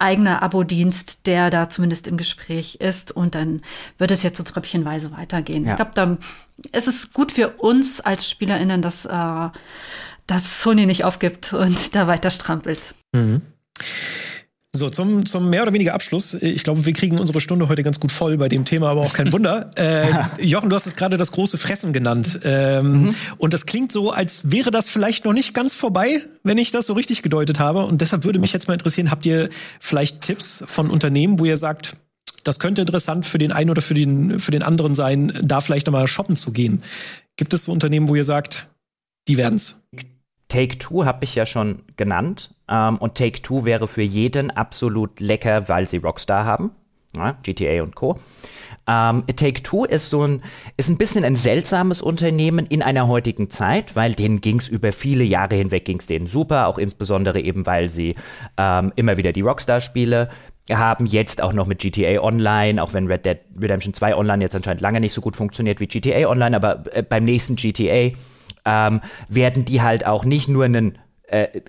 [0.00, 3.62] eigener Abo-Dienst, der da zumindest im Gespräch ist und dann
[3.98, 5.64] wird es jetzt so tröpfchenweise weitergehen.
[5.64, 5.72] Ja.
[5.72, 6.16] Ich glaube, da
[6.76, 9.48] ist es gut für uns als SpielerInnen, dass, äh,
[10.26, 12.94] dass Sony nicht aufgibt und da weiter strampelt.
[13.12, 13.42] Mhm.
[14.78, 16.34] So, zum, zum mehr oder weniger Abschluss.
[16.34, 19.12] Ich glaube, wir kriegen unsere Stunde heute ganz gut voll bei dem Thema, aber auch
[19.12, 19.70] kein Wunder.
[19.76, 20.06] äh,
[20.42, 22.40] Jochen, du hast es gerade das große Fressen genannt.
[22.44, 23.14] Ähm, mhm.
[23.38, 26.86] Und das klingt so, als wäre das vielleicht noch nicht ganz vorbei, wenn ich das
[26.86, 27.84] so richtig gedeutet habe.
[27.84, 29.50] Und deshalb würde mich jetzt mal interessieren, habt ihr
[29.80, 31.96] vielleicht Tipps von Unternehmen, wo ihr sagt,
[32.44, 35.86] das könnte interessant für den einen oder für den, für den anderen sein, da vielleicht
[35.86, 36.82] nochmal shoppen zu gehen?
[37.36, 38.68] Gibt es so Unternehmen, wo ihr sagt,
[39.26, 39.76] die werden's?
[40.48, 42.54] Take Two habe ich ja schon genannt.
[42.68, 46.72] Ähm, und Take Two wäre für jeden absolut lecker, weil sie Rockstar haben.
[47.16, 48.18] Ja, GTA und Co.
[48.86, 50.42] Ähm, Take Two ist so ein,
[50.76, 54.92] ist ein bisschen ein seltsames Unternehmen in einer heutigen Zeit, weil denen ging es über
[54.92, 58.14] viele Jahre hinweg ging's denen super, auch insbesondere eben, weil sie
[58.56, 60.28] ähm, immer wieder die Rockstar-Spiele
[60.70, 64.54] haben jetzt auch noch mit GTA Online, auch wenn Red Dead Redemption 2 Online jetzt
[64.54, 68.10] anscheinend lange nicht so gut funktioniert wie GTA Online, aber äh, beim nächsten GTA
[68.68, 70.98] ähm, werden die halt auch nicht nur einen
[71.28, 71.60] äh,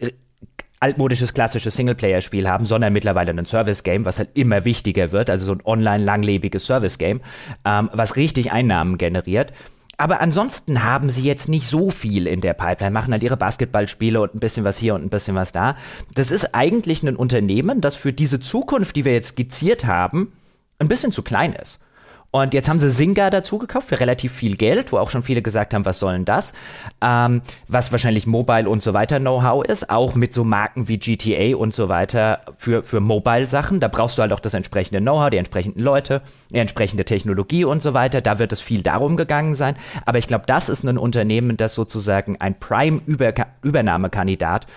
[0.82, 5.54] altmodisches, klassisches Singleplayer-Spiel haben, sondern mittlerweile ein Service-Game, was halt immer wichtiger wird, also so
[5.54, 7.22] ein online langlebiges Service-Game,
[7.66, 9.54] ähm, was richtig Einnahmen generiert.
[9.98, 14.22] Aber ansonsten haben sie jetzt nicht so viel in der Pipeline, machen halt ihre Basketballspiele
[14.22, 15.76] und ein bisschen was hier und ein bisschen was da.
[16.16, 20.32] Das ist eigentlich ein Unternehmen, das für diese Zukunft, die wir jetzt skizziert haben,
[20.80, 21.80] ein bisschen zu klein ist.
[22.32, 25.42] Und jetzt haben sie Zynga dazu gekauft für relativ viel Geld, wo auch schon viele
[25.42, 26.54] gesagt haben, was soll denn das?
[27.02, 31.56] Ähm, was wahrscheinlich Mobile und so weiter Know-how ist, auch mit so Marken wie GTA
[31.56, 33.80] und so weiter für, für Mobile-Sachen.
[33.80, 36.22] Da brauchst du halt auch das entsprechende Know-how, die entsprechenden Leute,
[36.52, 38.22] die entsprechende Technologie und so weiter.
[38.22, 39.76] Da wird es viel darum gegangen sein.
[40.06, 44.68] Aber ich glaube, das ist ein Unternehmen, das sozusagen ein Prime-Übernahmekandidat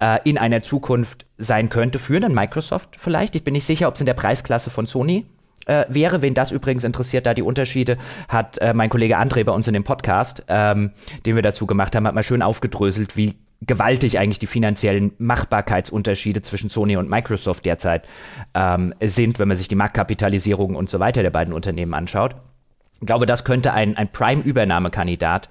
[0.00, 3.36] äh, in einer Zukunft sein könnte für einen Microsoft vielleicht.
[3.36, 5.26] Ich bin nicht sicher, ob es in der Preisklasse von Sony
[5.66, 6.22] äh, wäre.
[6.22, 7.98] Wen das übrigens interessiert, da die Unterschiede,
[8.28, 10.92] hat äh, mein Kollege André bei uns in dem Podcast, ähm,
[11.26, 13.34] den wir dazu gemacht haben, hat mal schön aufgedröselt, wie
[13.66, 18.04] gewaltig eigentlich die finanziellen Machbarkeitsunterschiede zwischen Sony und Microsoft derzeit
[18.54, 22.34] ähm, sind, wenn man sich die Marktkapitalisierung und so weiter der beiden Unternehmen anschaut.
[23.00, 25.48] Ich glaube, das könnte ein, ein Prime-Übernahmekandidat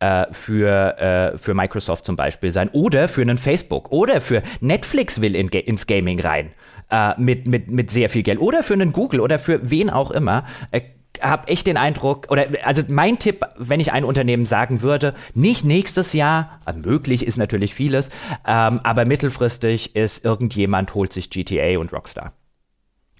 [0.00, 5.20] äh, für, äh, für Microsoft zum Beispiel sein oder für einen Facebook oder für Netflix
[5.20, 6.50] will in, ins Gaming rein
[6.92, 10.10] äh, mit, mit, mit sehr viel Geld oder für einen Google oder für wen auch
[10.10, 10.44] immer.
[10.70, 10.82] Äh,
[11.20, 15.64] habe echt den Eindruck, oder also mein Tipp, wenn ich ein Unternehmen sagen würde, nicht
[15.64, 18.08] nächstes Jahr, möglich ist natürlich vieles,
[18.46, 22.32] ähm, aber mittelfristig ist irgendjemand holt sich GTA und Rockstar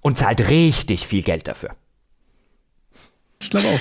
[0.00, 1.70] und zahlt richtig viel Geld dafür.
[3.40, 3.80] Ich glaube auch.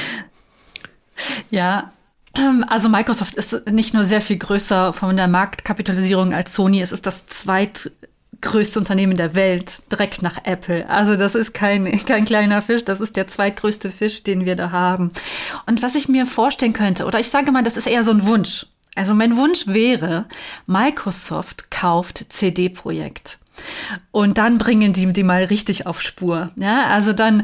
[1.49, 1.93] Ja,
[2.35, 6.91] ähm, also Microsoft ist nicht nur sehr viel größer von der Marktkapitalisierung als Sony, es
[6.91, 7.91] ist das zweit
[8.41, 10.89] größte Unternehmen der Welt, direkt nach Apple.
[10.89, 14.71] Also das ist kein, kein kleiner Fisch, das ist der zweitgrößte Fisch, den wir da
[14.71, 15.11] haben.
[15.65, 18.25] Und was ich mir vorstellen könnte, oder ich sage mal, das ist eher so ein
[18.25, 18.65] Wunsch.
[18.95, 20.25] Also mein Wunsch wäre,
[20.67, 23.37] Microsoft kauft CD-Projekt.
[24.11, 26.51] Und dann bringen die die mal richtig auf Spur.
[26.55, 27.43] Ja, also dann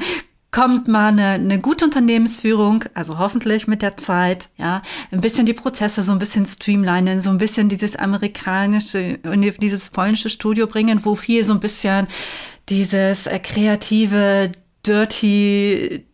[0.58, 4.82] kommt mal eine, eine gute Unternehmensführung, also hoffentlich mit der Zeit, ja,
[5.12, 9.20] ein bisschen die Prozesse so ein bisschen streamlinen, so ein bisschen dieses amerikanische,
[9.62, 12.08] dieses polnische Studio bringen, wo viel so ein bisschen
[12.70, 14.52] dieses äh, kreative,
[14.84, 16.07] dirty,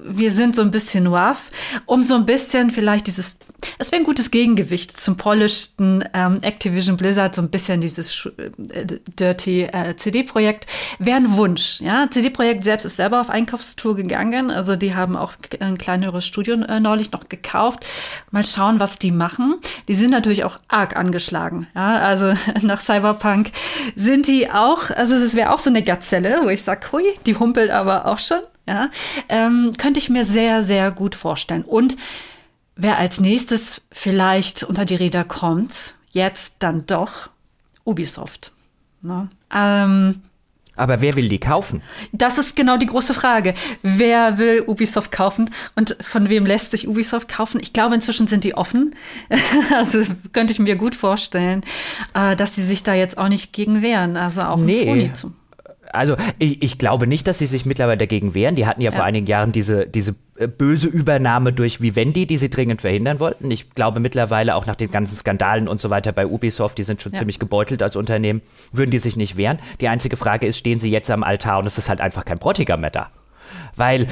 [0.00, 1.50] wir sind so ein bisschen rough,
[1.86, 3.38] um so ein bisschen vielleicht dieses,
[3.78, 8.86] es wäre ein gutes Gegengewicht zum polischten ähm, Activision Blizzard, so ein bisschen dieses äh,
[9.18, 10.66] dirty äh, CD-Projekt,
[10.98, 11.80] wäre ein Wunsch.
[11.80, 16.56] Ja, CD-Projekt selbst ist selber auf Einkaufstour gegangen, also die haben auch ein kleineres Studio
[16.56, 17.86] äh, neulich noch gekauft.
[18.32, 19.60] Mal schauen, was die machen.
[19.86, 21.68] Die sind natürlich auch arg angeschlagen.
[21.76, 23.52] Ja, also nach Cyberpunk
[23.94, 27.36] sind die auch, also es wäre auch so eine Gazelle, wo ich sage, hui, die
[27.36, 28.38] humpelt aber auch schon.
[28.66, 28.90] Ja,
[29.28, 31.64] ähm, könnte ich mir sehr, sehr gut vorstellen.
[31.64, 31.96] Und
[32.76, 37.30] wer als nächstes vielleicht unter die Räder kommt, jetzt dann doch
[37.84, 38.52] Ubisoft.
[39.02, 39.28] Ne?
[39.54, 40.22] Ähm,
[40.76, 41.82] aber wer will die kaufen?
[42.12, 43.54] Das ist genau die große Frage.
[43.82, 47.60] Wer will Ubisoft kaufen und von wem lässt sich Ubisoft kaufen?
[47.60, 48.94] Ich glaube, inzwischen sind die offen.
[49.74, 50.00] also
[50.32, 51.62] könnte ich mir gut vorstellen,
[52.14, 54.16] äh, dass sie sich da jetzt auch nicht gegen wehren.
[54.16, 54.84] Also auch nee.
[54.84, 55.36] Sony zum
[55.92, 58.56] also ich, ich, glaube nicht, dass sie sich mittlerweile dagegen wehren.
[58.56, 62.36] Die hatten ja, ja, vor einigen Jahren diese, diese äh, böse Übernahme durch Vivendi, die
[62.36, 63.50] sie dringend verhindern wollten.
[63.50, 67.02] Ich glaube mittlerweile auch nach den ganzen Skandalen und so weiter bei Ubisoft, die sind
[67.02, 67.18] schon ja.
[67.18, 69.58] ziemlich gebeutelt als Unternehmen, würden die sich nicht wehren.
[69.80, 72.38] Die einzige Frage ist, stehen sie jetzt am Altar und es ist halt einfach kein
[72.38, 73.10] Bräutigam mehr da.
[73.76, 74.08] Weil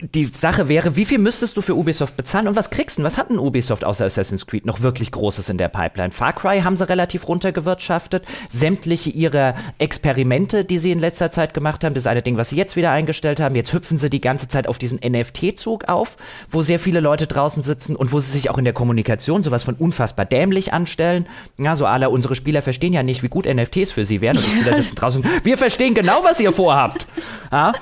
[0.00, 3.02] die Sache wäre, wie viel müsstest du für Ubisoft bezahlen und was kriegst du?
[3.02, 6.12] Was hat ein Ubisoft außer Assassin's Creed noch wirklich Großes in der Pipeline?
[6.12, 8.24] Far Cry haben sie relativ runtergewirtschaftet.
[8.48, 12.50] Sämtliche ihrer Experimente, die sie in letzter Zeit gemacht haben, das ist eine Ding, was
[12.50, 13.56] sie jetzt wieder eingestellt haben.
[13.56, 16.16] Jetzt hüpfen sie die ganze Zeit auf diesen NFT-Zug auf,
[16.48, 19.64] wo sehr viele Leute draußen sitzen und wo sie sich auch in der Kommunikation sowas
[19.64, 21.26] von unfassbar dämlich anstellen.
[21.58, 24.46] Ja, so alle unsere Spieler verstehen ja nicht, wie gut NFTs für sie wären und
[24.46, 25.24] die Spieler sitzen draußen.
[25.42, 27.08] Wir verstehen genau, was ihr vorhabt.
[27.50, 27.72] Ja,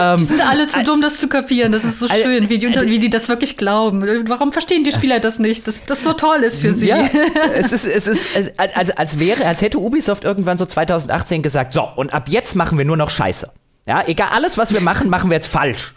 [0.00, 1.72] ähm, sind alle zu dumm, das zu kapieren interessieren.
[1.72, 4.02] Das ist so schön, wie die, also, wie die das wirklich glauben.
[4.28, 5.66] Warum verstehen die Spieler das nicht?
[5.66, 6.88] Dass das so toll ist für sie.
[6.88, 7.08] Ja,
[7.54, 11.88] es ist, es ist, also als wäre, als hätte Ubisoft irgendwann so 2018 gesagt, so,
[11.96, 13.50] und ab jetzt machen wir nur noch Scheiße.
[13.86, 15.94] Ja, egal, alles, was wir machen, machen wir jetzt falsch.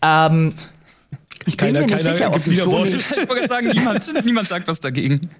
[0.00, 0.54] Ähm,
[1.46, 2.64] ich bin keiner, mir nicht sicher, ob wieder.
[2.64, 5.30] Ich wollte sagen, niemand, niemand sagt was dagegen.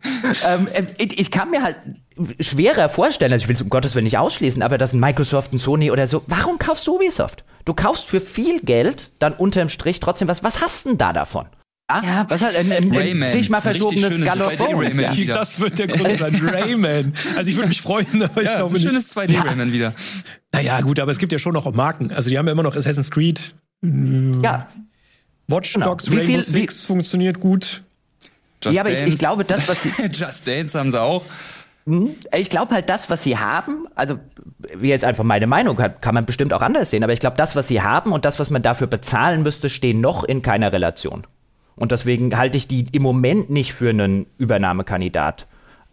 [0.47, 1.77] Ähm, äh, ich kann mir halt
[2.41, 5.53] schwerer vorstellen, also ich will es um Gottes Willen nicht ausschließen, aber dass ein Microsoft,
[5.53, 7.45] ein Sony oder so, warum kaufst du Ubisoft?
[7.65, 10.43] Du kaufst für viel Geld dann unterm Strich trotzdem was.
[10.43, 11.47] Was hast denn da davon?
[11.89, 15.27] Ah, ja, was halt ein, ein, ein sich mal verschobenes of Bones.
[15.27, 16.35] Das wird der Grund sein.
[16.43, 17.13] Rayman.
[17.37, 18.87] Also ich würde mich freuen, aber ich ja, glaube nicht.
[18.87, 19.43] Schönes 2D ja.
[19.43, 19.93] Rayman wieder.
[20.53, 22.11] Naja, gut, aber es gibt ja schon noch Marken.
[22.13, 23.55] Also die haben ja immer noch Assassin's Creed.
[23.83, 24.69] Ja.
[25.53, 25.87] Watch genau.
[25.87, 27.83] Dogs Rainbow viel, Six funktioniert gut.
[28.63, 31.25] Just ja, aber ich, ich, glaube, das, was sie Just Dance haben sie auch.
[31.87, 32.11] Hm?
[32.37, 34.19] Ich glaube halt, das, was sie haben, also
[34.75, 37.37] wie jetzt einfach meine Meinung hat, kann man bestimmt auch anders sehen, aber ich glaube,
[37.37, 40.73] das, was sie haben und das, was man dafür bezahlen müsste, stehen noch in keiner
[40.73, 41.27] Relation.
[41.75, 45.47] Und deswegen halte ich die im Moment nicht für einen Übernahmekandidat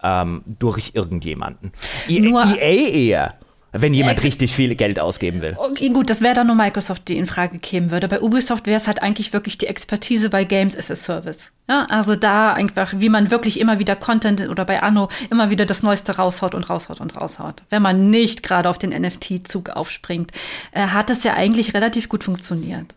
[0.03, 1.71] ähm, durch irgendjemanden.
[2.07, 3.35] Nur EA eher.
[3.71, 5.55] Wenn jemand richtig viel Geld ausgeben will.
[5.57, 8.07] Okay, gut, das wäre dann nur Microsoft, die in Frage kämen würde.
[8.07, 11.51] Bei Ubisoft wäre es halt eigentlich wirklich die Expertise bei Games as a Service.
[11.67, 15.65] Ja, also da einfach, wie man wirklich immer wieder Content oder bei Anno immer wieder
[15.65, 17.63] das Neueste raushaut und raushaut und raushaut.
[17.69, 20.31] Wenn man nicht gerade auf den NFT-Zug aufspringt,
[20.71, 22.95] äh, hat es ja eigentlich relativ gut funktioniert.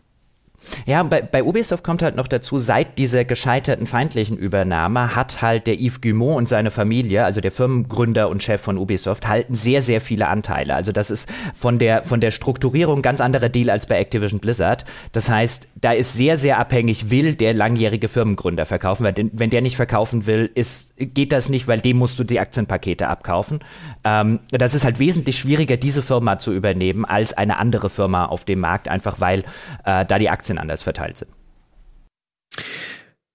[0.85, 5.67] Ja, bei, bei Ubisoft kommt halt noch dazu, seit dieser gescheiterten feindlichen Übernahme hat halt
[5.67, 9.81] der Yves Guillemot und seine Familie, also der Firmengründer und Chef von Ubisoft, halten sehr,
[9.81, 10.75] sehr viele Anteile.
[10.75, 14.85] Also das ist von der, von der Strukturierung ganz anderer Deal als bei Activision Blizzard.
[15.11, 19.03] Das heißt, da ist sehr, sehr abhängig, will der langjährige Firmengründer verkaufen.
[19.03, 22.39] Weil wenn der nicht verkaufen will, ist, geht das nicht, weil dem musst du die
[22.39, 23.59] Aktienpakete abkaufen.
[24.03, 28.45] Ähm, das ist halt wesentlich schwieriger, diese Firma zu übernehmen, als eine andere Firma auf
[28.45, 29.43] dem Markt, einfach weil
[29.85, 31.31] äh, da die Aktien anders verteilt sind.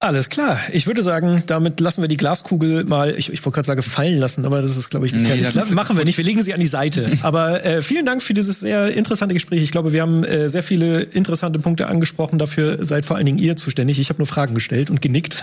[0.01, 0.61] Alles klar.
[0.73, 4.17] Ich würde sagen, damit lassen wir die Glaskugel mal, ich, ich wollte gerade sagen, fallen
[4.19, 5.53] lassen, aber das ist, glaube ich, gefährlich.
[5.57, 6.17] Nee, machen wir nicht.
[6.17, 7.11] Wir legen sie an die Seite.
[7.23, 9.61] aber äh, vielen Dank für dieses sehr interessante Gespräch.
[9.61, 12.39] Ich glaube, wir haben äh, sehr viele interessante Punkte angesprochen.
[12.39, 13.99] Dafür seid vor allen Dingen ihr zuständig.
[13.99, 15.43] Ich habe nur Fragen gestellt und genickt.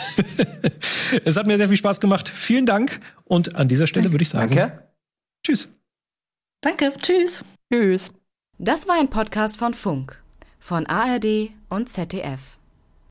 [1.25, 2.29] es hat mir sehr viel Spaß gemacht.
[2.29, 3.01] Vielen Dank.
[3.25, 4.83] Und an dieser Stelle würde ich sagen, Danke.
[5.45, 5.67] tschüss.
[6.61, 6.93] Danke.
[6.97, 7.43] Tschüss.
[7.69, 8.11] Tschüss.
[8.57, 10.17] Das war ein Podcast von Funk,
[10.65, 12.57] von ARD und ZDF.